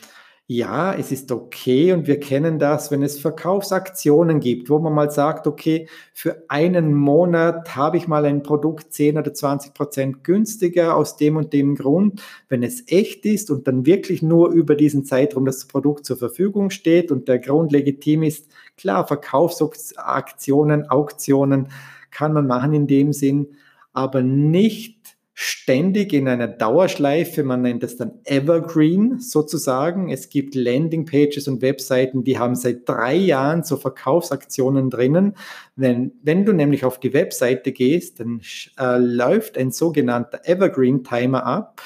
Ja, 0.45 0.93
es 0.93 1.11
ist 1.11 1.29
okay 1.29 1.91
und 1.91 2.07
wir 2.07 2.21
kennen 2.21 2.57
das, 2.57 2.89
wenn 2.89 3.03
es 3.03 3.19
Verkaufsaktionen 3.19 4.39
gibt, 4.39 4.69
wo 4.69 4.79
man 4.79 4.93
mal 4.93 5.11
sagt, 5.11 5.45
okay, 5.45 5.89
für 6.13 6.45
einen 6.47 6.93
Monat 6.93 7.75
habe 7.75 7.97
ich 7.97 8.07
mal 8.07 8.23
ein 8.23 8.43
Produkt 8.43 8.93
10 8.93 9.17
oder 9.17 9.33
20 9.33 9.73
Prozent 9.73 10.23
günstiger 10.23 10.95
aus 10.95 11.17
dem 11.17 11.35
und 11.35 11.51
dem 11.51 11.75
Grund, 11.75 12.21
wenn 12.47 12.63
es 12.63 12.87
echt 12.87 13.25
ist 13.25 13.51
und 13.51 13.67
dann 13.67 13.85
wirklich 13.85 14.21
nur 14.21 14.51
über 14.51 14.73
diesen 14.73 15.03
Zeitraum 15.03 15.43
das 15.43 15.67
Produkt 15.67 16.05
zur 16.05 16.15
Verfügung 16.15 16.69
steht 16.69 17.11
und 17.11 17.27
der 17.27 17.39
Grund 17.39 17.73
legitim 17.73 18.23
ist. 18.23 18.47
Klar, 18.77 19.05
Verkaufsaktionen, 19.05 20.89
Auktionen 20.89 21.67
kann 22.09 22.31
man 22.31 22.47
machen 22.47 22.71
in 22.71 22.87
dem 22.87 23.11
Sinn, 23.11 23.57
aber 23.91 24.21
nicht 24.21 24.96
ständig 25.39 26.13
in 26.13 26.27
einer 26.27 26.47
Dauerschleife, 26.47 27.43
man 27.43 27.61
nennt 27.61 27.83
das 27.83 27.95
dann 27.95 28.13
Evergreen 28.23 29.19
sozusagen. 29.19 30.09
Es 30.09 30.29
gibt 30.29 30.55
Landingpages 30.55 31.47
und 31.47 31.61
Webseiten, 31.61 32.23
die 32.23 32.39
haben 32.39 32.55
seit 32.55 32.89
drei 32.89 33.13
Jahren 33.13 33.61
so 33.61 33.77
Verkaufsaktionen 33.77 34.89
drinnen. 34.89 35.35
Wenn, 35.75 36.13
wenn 36.23 36.43
du 36.43 36.53
nämlich 36.53 36.85
auf 36.85 36.99
die 36.99 37.13
Webseite 37.13 37.71
gehst, 37.71 38.19
dann 38.19 38.41
äh, 38.79 38.97
läuft 38.97 39.59
ein 39.59 39.69
sogenannter 39.69 40.41
Evergreen 40.45 41.03
Timer 41.03 41.45
ab, 41.45 41.83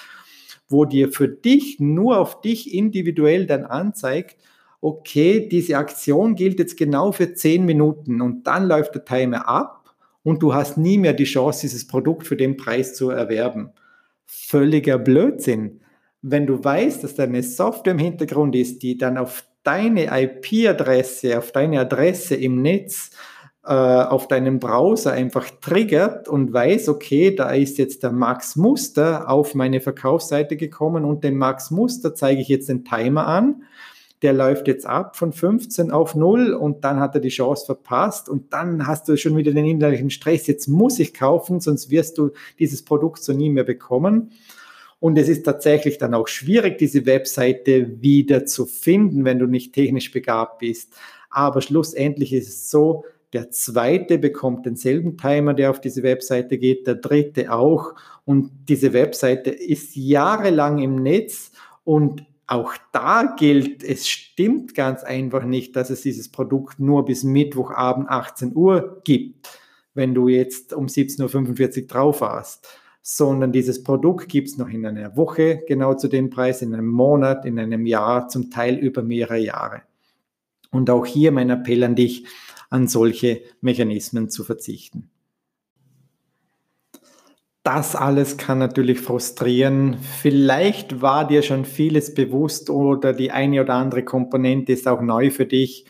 wo 0.69 0.85
dir 0.85 1.11
für 1.11 1.27
dich 1.27 1.77
nur 1.81 2.19
auf 2.19 2.39
dich 2.39 2.73
individuell 2.73 3.47
dann 3.47 3.65
anzeigt, 3.65 4.37
okay, 4.79 5.49
diese 5.49 5.75
Aktion 5.75 6.35
gilt 6.35 6.57
jetzt 6.57 6.77
genau 6.77 7.11
für 7.11 7.33
zehn 7.33 7.65
Minuten 7.65 8.21
und 8.21 8.47
dann 8.47 8.65
läuft 8.65 8.95
der 8.95 9.03
Timer 9.03 9.45
ab 9.49 9.80
und 10.23 10.43
du 10.43 10.53
hast 10.53 10.77
nie 10.77 10.97
mehr 10.97 11.13
die 11.13 11.23
Chance, 11.23 11.61
dieses 11.61 11.87
Produkt 11.87 12.27
für 12.27 12.35
den 12.35 12.57
Preis 12.57 12.93
zu 12.93 13.09
erwerben. 13.09 13.71
Völliger 14.25 14.97
Blödsinn. 14.97 15.81
Wenn 16.21 16.45
du 16.45 16.63
weißt, 16.63 17.03
dass 17.03 17.15
deine 17.15 17.41
Software 17.41 17.93
im 17.93 17.99
Hintergrund 17.99 18.55
ist, 18.55 18.83
die 18.83 18.97
dann 18.97 19.17
auf 19.17 19.43
deine 19.63 20.05
IP-Adresse, 20.21 21.37
auf 21.37 21.51
deine 21.51 21.79
Adresse 21.79 22.35
im 22.35 22.61
Netz, 22.61 23.11
äh, 23.63 23.73
auf 23.73 24.27
deinem 24.27 24.59
Browser 24.59 25.13
einfach 25.13 25.49
triggert 25.61 26.27
und 26.27 26.53
weiß, 26.53 26.89
okay, 26.89 27.35
da 27.35 27.51
ist 27.51 27.77
jetzt 27.77 28.03
der 28.03 28.11
Max 28.11 28.55
Muster 28.55 29.29
auf 29.29 29.53
meine 29.53 29.81
Verkaufsseite 29.81 30.57
gekommen 30.57 31.05
und 31.05 31.23
dem 31.23 31.37
Max 31.37 31.69
Muster 31.69 32.15
zeige 32.15 32.41
ich 32.41 32.47
jetzt 32.47 32.69
den 32.69 32.85
Timer 32.85 33.27
an 33.27 33.63
der 34.21 34.33
läuft 34.33 34.67
jetzt 34.67 34.85
ab 34.85 35.15
von 35.15 35.33
15 35.33 35.91
auf 35.91 36.15
0 36.15 36.53
und 36.53 36.83
dann 36.83 36.99
hat 36.99 37.15
er 37.15 37.21
die 37.21 37.29
Chance 37.29 37.65
verpasst 37.65 38.29
und 38.29 38.53
dann 38.53 38.85
hast 38.85 39.07
du 39.07 39.17
schon 39.17 39.35
wieder 39.35 39.51
den 39.51 39.65
innerlichen 39.65 40.11
Stress, 40.11 40.47
jetzt 40.47 40.67
muss 40.67 40.99
ich 40.99 41.13
kaufen, 41.13 41.59
sonst 41.59 41.89
wirst 41.89 42.17
du 42.17 42.31
dieses 42.59 42.83
Produkt 42.83 43.23
so 43.23 43.33
nie 43.33 43.49
mehr 43.49 43.63
bekommen. 43.63 44.31
Und 44.99 45.17
es 45.17 45.29
ist 45.29 45.43
tatsächlich 45.43 45.97
dann 45.97 46.13
auch 46.13 46.27
schwierig, 46.27 46.77
diese 46.77 47.07
Webseite 47.07 48.01
wieder 48.01 48.45
zu 48.45 48.67
finden, 48.67 49.25
wenn 49.25 49.39
du 49.39 49.47
nicht 49.47 49.73
technisch 49.73 50.11
begabt 50.11 50.59
bist. 50.59 50.93
Aber 51.31 51.61
schlussendlich 51.61 52.33
ist 52.33 52.49
es 52.49 52.69
so, 52.69 53.03
der 53.33 53.49
zweite 53.49 54.19
bekommt 54.19 54.65
denselben 54.67 55.17
Timer, 55.17 55.55
der 55.55 55.71
auf 55.71 55.81
diese 55.81 56.03
Webseite 56.03 56.59
geht, 56.59 56.85
der 56.85 56.95
dritte 56.95 57.51
auch. 57.51 57.95
Und 58.25 58.51
diese 58.69 58.93
Webseite 58.93 59.49
ist 59.49 59.95
jahrelang 59.95 60.77
im 60.79 60.95
Netz 61.01 61.51
und 61.83 62.23
auch 62.51 62.73
da 62.91 63.33
gilt, 63.37 63.81
es 63.81 64.09
stimmt 64.09 64.75
ganz 64.75 65.03
einfach 65.03 65.45
nicht, 65.45 65.75
dass 65.77 65.89
es 65.89 66.01
dieses 66.01 66.29
Produkt 66.29 66.79
nur 66.79 67.05
bis 67.05 67.23
Mittwochabend 67.23 68.09
18 68.09 68.53
Uhr 68.55 69.01
gibt, 69.05 69.47
wenn 69.93 70.13
du 70.13 70.27
jetzt 70.27 70.73
um 70.73 70.87
17.45 70.87 71.81
Uhr 71.81 71.87
drauf 71.87 72.21
hast, 72.21 72.67
sondern 73.01 73.53
dieses 73.53 73.83
Produkt 73.83 74.27
gibt 74.27 74.49
es 74.49 74.57
noch 74.57 74.67
in 74.67 74.85
einer 74.85 75.15
Woche 75.15 75.63
genau 75.65 75.93
zu 75.93 76.09
dem 76.09 76.29
Preis, 76.29 76.61
in 76.61 76.73
einem 76.73 76.87
Monat, 76.87 77.45
in 77.45 77.57
einem 77.57 77.85
Jahr, 77.85 78.27
zum 78.27 78.51
Teil 78.51 78.75
über 78.77 79.01
mehrere 79.01 79.39
Jahre. 79.39 79.83
Und 80.71 80.89
auch 80.89 81.05
hier 81.05 81.31
mein 81.31 81.49
Appell 81.49 81.83
an 81.85 81.95
dich, 81.95 82.25
an 82.69 82.89
solche 82.89 83.43
Mechanismen 83.61 84.29
zu 84.29 84.43
verzichten. 84.43 85.09
Das 87.63 87.95
alles 87.95 88.37
kann 88.37 88.57
natürlich 88.57 89.01
frustrieren. 89.01 89.99
Vielleicht 89.99 91.01
war 91.01 91.27
dir 91.27 91.43
schon 91.43 91.63
vieles 91.63 92.15
bewusst 92.15 92.71
oder 92.71 93.13
die 93.13 93.29
eine 93.29 93.61
oder 93.61 93.75
andere 93.75 94.03
Komponente 94.03 94.71
ist 94.71 94.87
auch 94.87 95.01
neu 95.01 95.29
für 95.29 95.45
dich. 95.45 95.85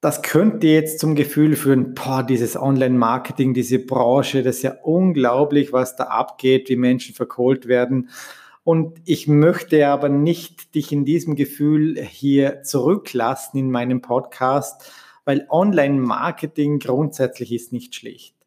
Das 0.00 0.22
könnte 0.22 0.68
jetzt 0.68 1.00
zum 1.00 1.16
Gefühl 1.16 1.54
führen, 1.54 1.92
boah, 1.92 2.22
dieses 2.22 2.56
Online-Marketing, 2.56 3.52
diese 3.52 3.78
Branche, 3.78 4.42
das 4.42 4.58
ist 4.58 4.62
ja 4.62 4.76
unglaublich, 4.84 5.72
was 5.74 5.96
da 5.96 6.04
abgeht, 6.04 6.70
wie 6.70 6.76
Menschen 6.76 7.14
verkohlt 7.14 7.66
werden. 7.66 8.08
Und 8.64 9.00
ich 9.04 9.28
möchte 9.28 9.88
aber 9.88 10.08
nicht 10.08 10.74
dich 10.74 10.92
in 10.92 11.04
diesem 11.04 11.34
Gefühl 11.36 12.00
hier 12.00 12.62
zurücklassen 12.62 13.58
in 13.58 13.70
meinem 13.70 14.00
Podcast, 14.00 14.92
weil 15.24 15.46
Online-Marketing 15.50 16.78
grundsätzlich 16.78 17.52
ist 17.52 17.72
nicht 17.72 17.94
schlecht. 17.94 18.37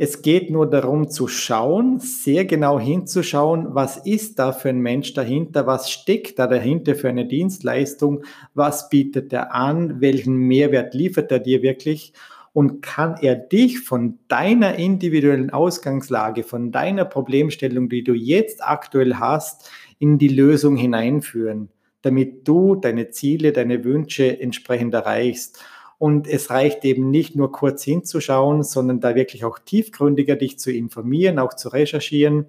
Es 0.00 0.22
geht 0.22 0.48
nur 0.48 0.70
darum 0.70 1.10
zu 1.10 1.26
schauen, 1.26 1.98
sehr 1.98 2.44
genau 2.44 2.78
hinzuschauen, 2.78 3.74
was 3.74 3.96
ist 3.96 4.38
da 4.38 4.52
für 4.52 4.68
ein 4.68 4.78
Mensch 4.78 5.12
dahinter, 5.12 5.66
was 5.66 5.90
steckt 5.90 6.38
da 6.38 6.46
dahinter 6.46 6.94
für 6.94 7.08
eine 7.08 7.26
Dienstleistung, 7.26 8.22
was 8.54 8.90
bietet 8.90 9.32
er 9.32 9.52
an, 9.52 10.00
welchen 10.00 10.36
Mehrwert 10.36 10.94
liefert 10.94 11.32
er 11.32 11.40
dir 11.40 11.62
wirklich 11.62 12.12
und 12.52 12.80
kann 12.80 13.16
er 13.20 13.34
dich 13.34 13.80
von 13.80 14.20
deiner 14.28 14.76
individuellen 14.76 15.50
Ausgangslage, 15.50 16.44
von 16.44 16.70
deiner 16.70 17.04
Problemstellung, 17.04 17.88
die 17.88 18.04
du 18.04 18.14
jetzt 18.14 18.62
aktuell 18.62 19.16
hast, 19.16 19.68
in 19.98 20.16
die 20.16 20.28
Lösung 20.28 20.76
hineinführen, 20.76 21.70
damit 22.02 22.46
du 22.46 22.76
deine 22.76 23.10
Ziele, 23.10 23.50
deine 23.50 23.82
Wünsche 23.82 24.40
entsprechend 24.40 24.94
erreichst. 24.94 25.60
Und 25.98 26.28
es 26.28 26.50
reicht 26.50 26.84
eben 26.84 27.10
nicht 27.10 27.34
nur 27.34 27.50
kurz 27.50 27.82
hinzuschauen, 27.82 28.62
sondern 28.62 29.00
da 29.00 29.14
wirklich 29.14 29.44
auch 29.44 29.58
tiefgründiger 29.58 30.36
dich 30.36 30.58
zu 30.58 30.70
informieren, 30.70 31.38
auch 31.38 31.54
zu 31.54 31.68
recherchieren 31.70 32.46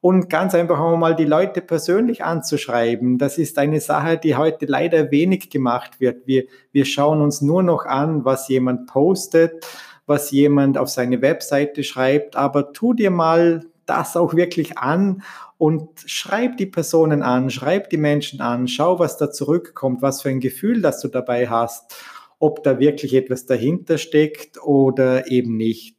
und 0.00 0.30
ganz 0.30 0.54
einfach 0.54 0.78
auch 0.78 0.96
mal 0.96 1.16
die 1.16 1.24
Leute 1.24 1.60
persönlich 1.60 2.24
anzuschreiben. 2.24 3.18
Das 3.18 3.36
ist 3.36 3.58
eine 3.58 3.80
Sache, 3.80 4.16
die 4.16 4.36
heute 4.36 4.66
leider 4.66 5.10
wenig 5.10 5.50
gemacht 5.50 6.00
wird. 6.00 6.26
Wir, 6.26 6.44
wir 6.72 6.84
schauen 6.84 7.20
uns 7.20 7.40
nur 7.40 7.62
noch 7.62 7.84
an, 7.84 8.24
was 8.24 8.48
jemand 8.48 8.86
postet, 8.86 9.66
was 10.06 10.30
jemand 10.30 10.78
auf 10.78 10.88
seine 10.88 11.20
Webseite 11.20 11.82
schreibt, 11.82 12.36
aber 12.36 12.72
tu 12.72 12.94
dir 12.94 13.10
mal 13.10 13.66
das 13.86 14.16
auch 14.16 14.34
wirklich 14.34 14.78
an 14.78 15.22
und 15.56 15.88
schreib 16.06 16.56
die 16.58 16.66
Personen 16.66 17.22
an, 17.22 17.50
schreib 17.50 17.90
die 17.90 17.96
Menschen 17.96 18.40
an, 18.40 18.68
schau, 18.68 18.98
was 18.98 19.16
da 19.16 19.30
zurückkommt, 19.30 20.02
was 20.02 20.22
für 20.22 20.28
ein 20.28 20.40
Gefühl, 20.40 20.80
das 20.80 21.00
du 21.00 21.08
dabei 21.08 21.48
hast, 21.48 21.94
ob 22.38 22.62
da 22.62 22.78
wirklich 22.78 23.14
etwas 23.14 23.46
dahinter 23.46 23.98
steckt 23.98 24.62
oder 24.62 25.30
eben 25.30 25.56
nicht. 25.56 25.96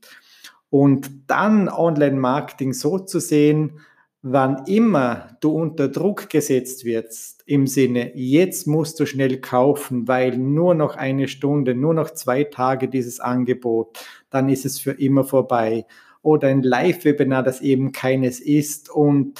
Und 0.69 1.09
dann 1.27 1.67
Online-Marketing 1.67 2.73
so 2.73 2.99
zu 2.99 3.19
sehen, 3.19 3.79
wann 4.21 4.65
immer 4.67 5.37
du 5.41 5.51
unter 5.51 5.87
Druck 5.87 6.29
gesetzt 6.29 6.85
wirst, 6.85 7.43
im 7.45 7.67
Sinne, 7.67 8.11
jetzt 8.15 8.67
musst 8.67 8.99
du 8.99 9.05
schnell 9.05 9.39
kaufen, 9.39 10.07
weil 10.07 10.37
nur 10.37 10.75
noch 10.75 10.95
eine 10.95 11.27
Stunde, 11.27 11.73
nur 11.73 11.93
noch 11.93 12.11
zwei 12.11 12.43
Tage 12.43 12.89
dieses 12.89 13.19
Angebot, 13.19 13.97
dann 14.29 14.49
ist 14.49 14.65
es 14.65 14.79
für 14.79 14.91
immer 14.91 15.23
vorbei 15.23 15.85
oder 16.21 16.49
ein 16.49 16.63
Live-Webinar, 16.63 17.43
das 17.43 17.61
eben 17.61 17.91
keines 17.91 18.39
ist 18.39 18.89
und 18.89 19.39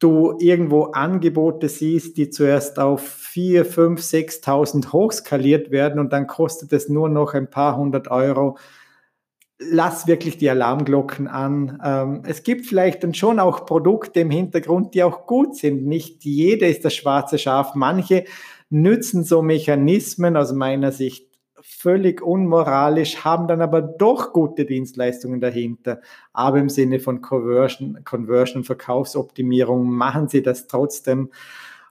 du 0.00 0.34
irgendwo 0.40 0.86
Angebote 0.86 1.68
siehst, 1.68 2.16
die 2.16 2.30
zuerst 2.30 2.78
auf 2.78 3.06
4, 3.06 3.64
5, 3.64 4.00
6.000 4.00 4.92
hochskaliert 4.92 5.70
werden 5.70 6.00
und 6.00 6.12
dann 6.12 6.26
kostet 6.26 6.72
es 6.72 6.88
nur 6.88 7.08
noch 7.08 7.34
ein 7.34 7.48
paar 7.48 7.76
hundert 7.76 8.10
Euro. 8.10 8.58
Lass 9.58 10.06
wirklich 10.06 10.38
die 10.38 10.48
Alarmglocken 10.48 11.28
an. 11.28 11.78
Ähm, 11.84 12.22
es 12.26 12.42
gibt 12.42 12.64
vielleicht 12.66 13.04
dann 13.04 13.12
schon 13.12 13.38
auch 13.38 13.66
Produkte 13.66 14.20
im 14.20 14.30
Hintergrund, 14.30 14.94
die 14.94 15.02
auch 15.02 15.26
gut 15.26 15.54
sind. 15.54 15.86
Nicht 15.86 16.24
jeder 16.24 16.66
ist 16.66 16.84
das 16.84 16.94
schwarze 16.94 17.38
Schaf. 17.38 17.74
Manche 17.74 18.24
nützen 18.70 19.22
so 19.22 19.42
Mechanismen 19.42 20.36
aus 20.36 20.52
meiner 20.52 20.92
Sicht 20.92 21.29
völlig 21.80 22.20
unmoralisch, 22.20 23.24
haben 23.24 23.48
dann 23.48 23.62
aber 23.62 23.80
doch 23.80 24.34
gute 24.34 24.66
Dienstleistungen 24.66 25.40
dahinter. 25.40 26.00
Aber 26.34 26.58
im 26.58 26.68
Sinne 26.68 27.00
von 27.00 27.22
Conversion, 27.22 28.04
Conversion, 28.04 28.64
Verkaufsoptimierung 28.64 29.88
machen 29.90 30.28
sie 30.28 30.42
das 30.42 30.66
trotzdem. 30.66 31.30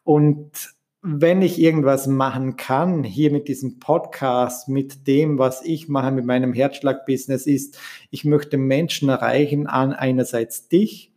Und 0.03 0.75
wenn 1.01 1.41
ich 1.41 1.59
irgendwas 1.59 2.05
machen 2.05 2.55
kann, 2.55 3.03
hier 3.03 3.31
mit 3.31 3.47
diesem 3.47 3.79
Podcast, 3.79 4.69
mit 4.69 5.07
dem, 5.07 5.39
was 5.39 5.63
ich 5.63 5.89
mache, 5.89 6.11
mit 6.11 6.25
meinem 6.25 6.53
Herzschlag-Business, 6.53 7.47
ist, 7.47 7.79
ich 8.11 8.25
möchte 8.25 8.57
Menschen 8.57 9.09
erreichen 9.09 9.65
an 9.65 9.93
einerseits 9.93 10.67
dich, 10.67 11.13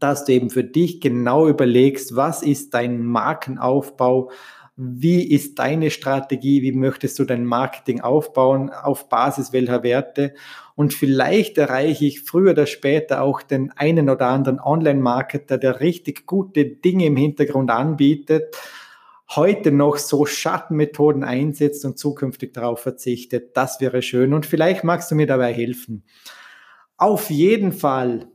dass 0.00 0.24
du 0.24 0.32
eben 0.32 0.50
für 0.50 0.64
dich 0.64 1.00
genau 1.00 1.46
überlegst, 1.46 2.16
was 2.16 2.42
ist 2.42 2.74
dein 2.74 3.04
Markenaufbau, 3.04 4.30
wie 4.76 5.30
ist 5.30 5.58
deine 5.58 5.90
Strategie? 5.90 6.62
Wie 6.62 6.72
möchtest 6.72 7.18
du 7.18 7.24
dein 7.24 7.44
Marketing 7.44 8.00
aufbauen? 8.00 8.70
Auf 8.70 9.08
Basis 9.08 9.52
welcher 9.52 9.82
Werte? 9.82 10.34
Und 10.74 10.94
vielleicht 10.94 11.58
erreiche 11.58 12.06
ich 12.06 12.22
früher 12.22 12.52
oder 12.52 12.66
später 12.66 13.22
auch 13.22 13.42
den 13.42 13.70
einen 13.72 14.08
oder 14.08 14.28
anderen 14.28 14.58
Online-Marketer, 14.58 15.58
der 15.58 15.80
richtig 15.80 16.26
gute 16.26 16.64
Dinge 16.64 17.06
im 17.06 17.16
Hintergrund 17.16 17.70
anbietet, 17.70 18.56
heute 19.28 19.72
noch 19.72 19.98
so 19.98 20.24
Schattenmethoden 20.24 21.22
einsetzt 21.22 21.84
und 21.84 21.98
zukünftig 21.98 22.54
darauf 22.54 22.80
verzichtet. 22.80 23.56
Das 23.56 23.80
wäre 23.80 24.00
schön. 24.00 24.32
Und 24.32 24.46
vielleicht 24.46 24.84
magst 24.84 25.10
du 25.10 25.14
mir 25.14 25.26
dabei 25.26 25.52
helfen. 25.52 26.02
Auf 26.96 27.28
jeden 27.28 27.72
Fall 27.72 28.31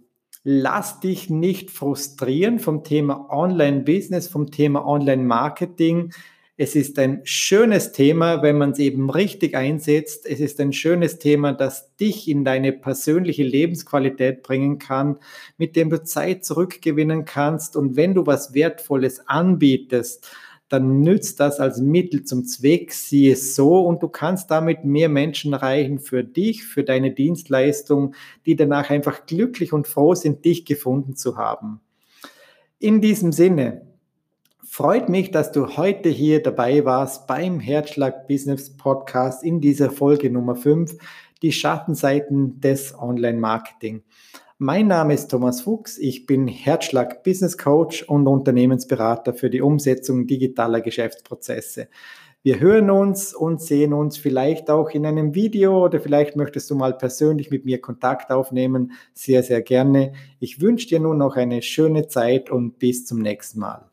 lass 0.50 1.02
dich 1.02 1.30
nicht 1.30 1.72
frustrieren 1.72 2.60
vom 2.60 2.86
Thema 2.86 3.28
Online-Business, 3.30 4.30
vom 4.30 4.50
Thema 4.50 4.88
Online-Marketing. 4.88 6.14
Es 6.56 6.74
ist 6.74 6.98
ein 7.00 7.20
schönes 7.26 7.92
Thema, 7.92 8.42
wenn 8.42 8.58
man 8.58 8.72
es 8.72 8.80
eben 8.80 9.10
richtig 9.10 9.58
einsetzt. 9.58 10.26
Es 10.26 10.40
ist 10.40 10.62
ein 10.62 10.72
schönes 10.72 11.20
Thema, 11.20 11.52
das 11.52 11.94
dich 11.98 12.30
in 12.30 12.46
deine 12.46 12.72
persönliche 12.72 13.44
Lebensqualität 13.44 14.42
bringen 14.42 14.80
kann, 14.80 15.18
mit 15.58 15.76
dem 15.76 15.90
du 15.90 16.02
Zeit 16.02 16.46
zurückgewinnen 16.46 17.26
kannst. 17.26 17.76
Und 17.76 17.98
wenn 17.98 18.14
du 18.14 18.26
was 18.26 18.54
Wertvolles 18.54 19.28
anbietest, 19.28 20.30
dann 20.70 21.02
nützt 21.02 21.40
das 21.40 21.60
als 21.60 21.80
Mittel 21.80 22.24
zum 22.24 22.46
Zweck, 22.46 22.92
sieh 22.92 23.32
es 23.32 23.56
so 23.56 23.80
und 23.86 24.04
du 24.04 24.10
kannst 24.10 24.52
damit 24.52 24.84
mehr 24.84 25.08
Menschen 25.08 25.54
erreichen 25.54 26.00
für 26.00 26.24
dich, 26.24 26.66
für 26.66 26.84
deine 26.84 27.12
Dienstleistung, 27.12 28.16
die 28.46 28.56
danach 28.56 28.90
einfach 28.90 29.26
glücklich 29.26 29.72
und 29.72 29.88
froh 29.88 30.14
sind, 30.14 30.44
dich 30.44 30.66
gefunden 30.66 31.16
zu 31.16 31.38
haben. 31.38 31.80
In 32.80 33.02
diesem 33.02 33.32
Sinne, 33.32 33.88
freut 34.64 35.08
mich, 35.10 35.32
dass 35.32 35.52
du 35.52 35.78
heute 35.78 36.10
hier 36.10 36.44
dabei 36.44 36.84
warst 36.84 37.28
beim 37.28 37.60
Herzschlag 37.60 38.28
Business 38.28 38.76
Podcast 38.76 39.44
in 39.44 39.62
dieser 39.62 39.90
Folge 39.90 40.30
Nummer 40.30 40.56
5, 40.56 40.98
die 41.42 41.52
Schattenseiten 41.52 42.60
des 42.60 42.94
Online-Marketing. 42.98 44.04
Mein 44.60 44.88
Name 44.88 45.14
ist 45.14 45.28
Thomas 45.28 45.62
Fuchs. 45.62 46.00
Ich 46.00 46.26
bin 46.26 46.48
Herzschlag 46.48 47.22
Business 47.22 47.60
Coach 47.60 48.02
und 48.02 48.28
Unternehmensberater 48.28 49.36
für 49.36 49.52
die 49.52 49.62
Umsetzung 49.62 50.26
digitaler 50.26 50.82
Geschäftsprozesse. 50.82 51.90
Wir 52.42 52.60
hören 52.60 52.90
uns 52.90 53.36
und 53.36 53.62
sehen 53.62 53.94
uns 53.94 54.18
vielleicht 54.18 54.72
auch 54.72 54.90
in 54.90 55.06
einem 55.06 55.36
Video 55.36 55.86
oder 55.86 56.00
vielleicht 56.00 56.36
möchtest 56.36 56.72
du 56.72 56.76
mal 56.76 56.98
persönlich 56.98 57.52
mit 57.52 57.66
mir 57.66 57.80
Kontakt 57.80 58.32
aufnehmen. 58.32 58.94
Sehr, 59.14 59.44
sehr 59.44 59.62
gerne. 59.62 60.14
Ich 60.40 60.60
wünsche 60.60 60.88
dir 60.88 61.02
nun 61.02 61.20
noch 61.20 61.36
eine 61.36 61.62
schöne 61.62 62.08
Zeit 62.08 62.50
und 62.50 62.80
bis 62.80 63.06
zum 63.06 63.20
nächsten 63.20 63.60
Mal. 63.60 63.87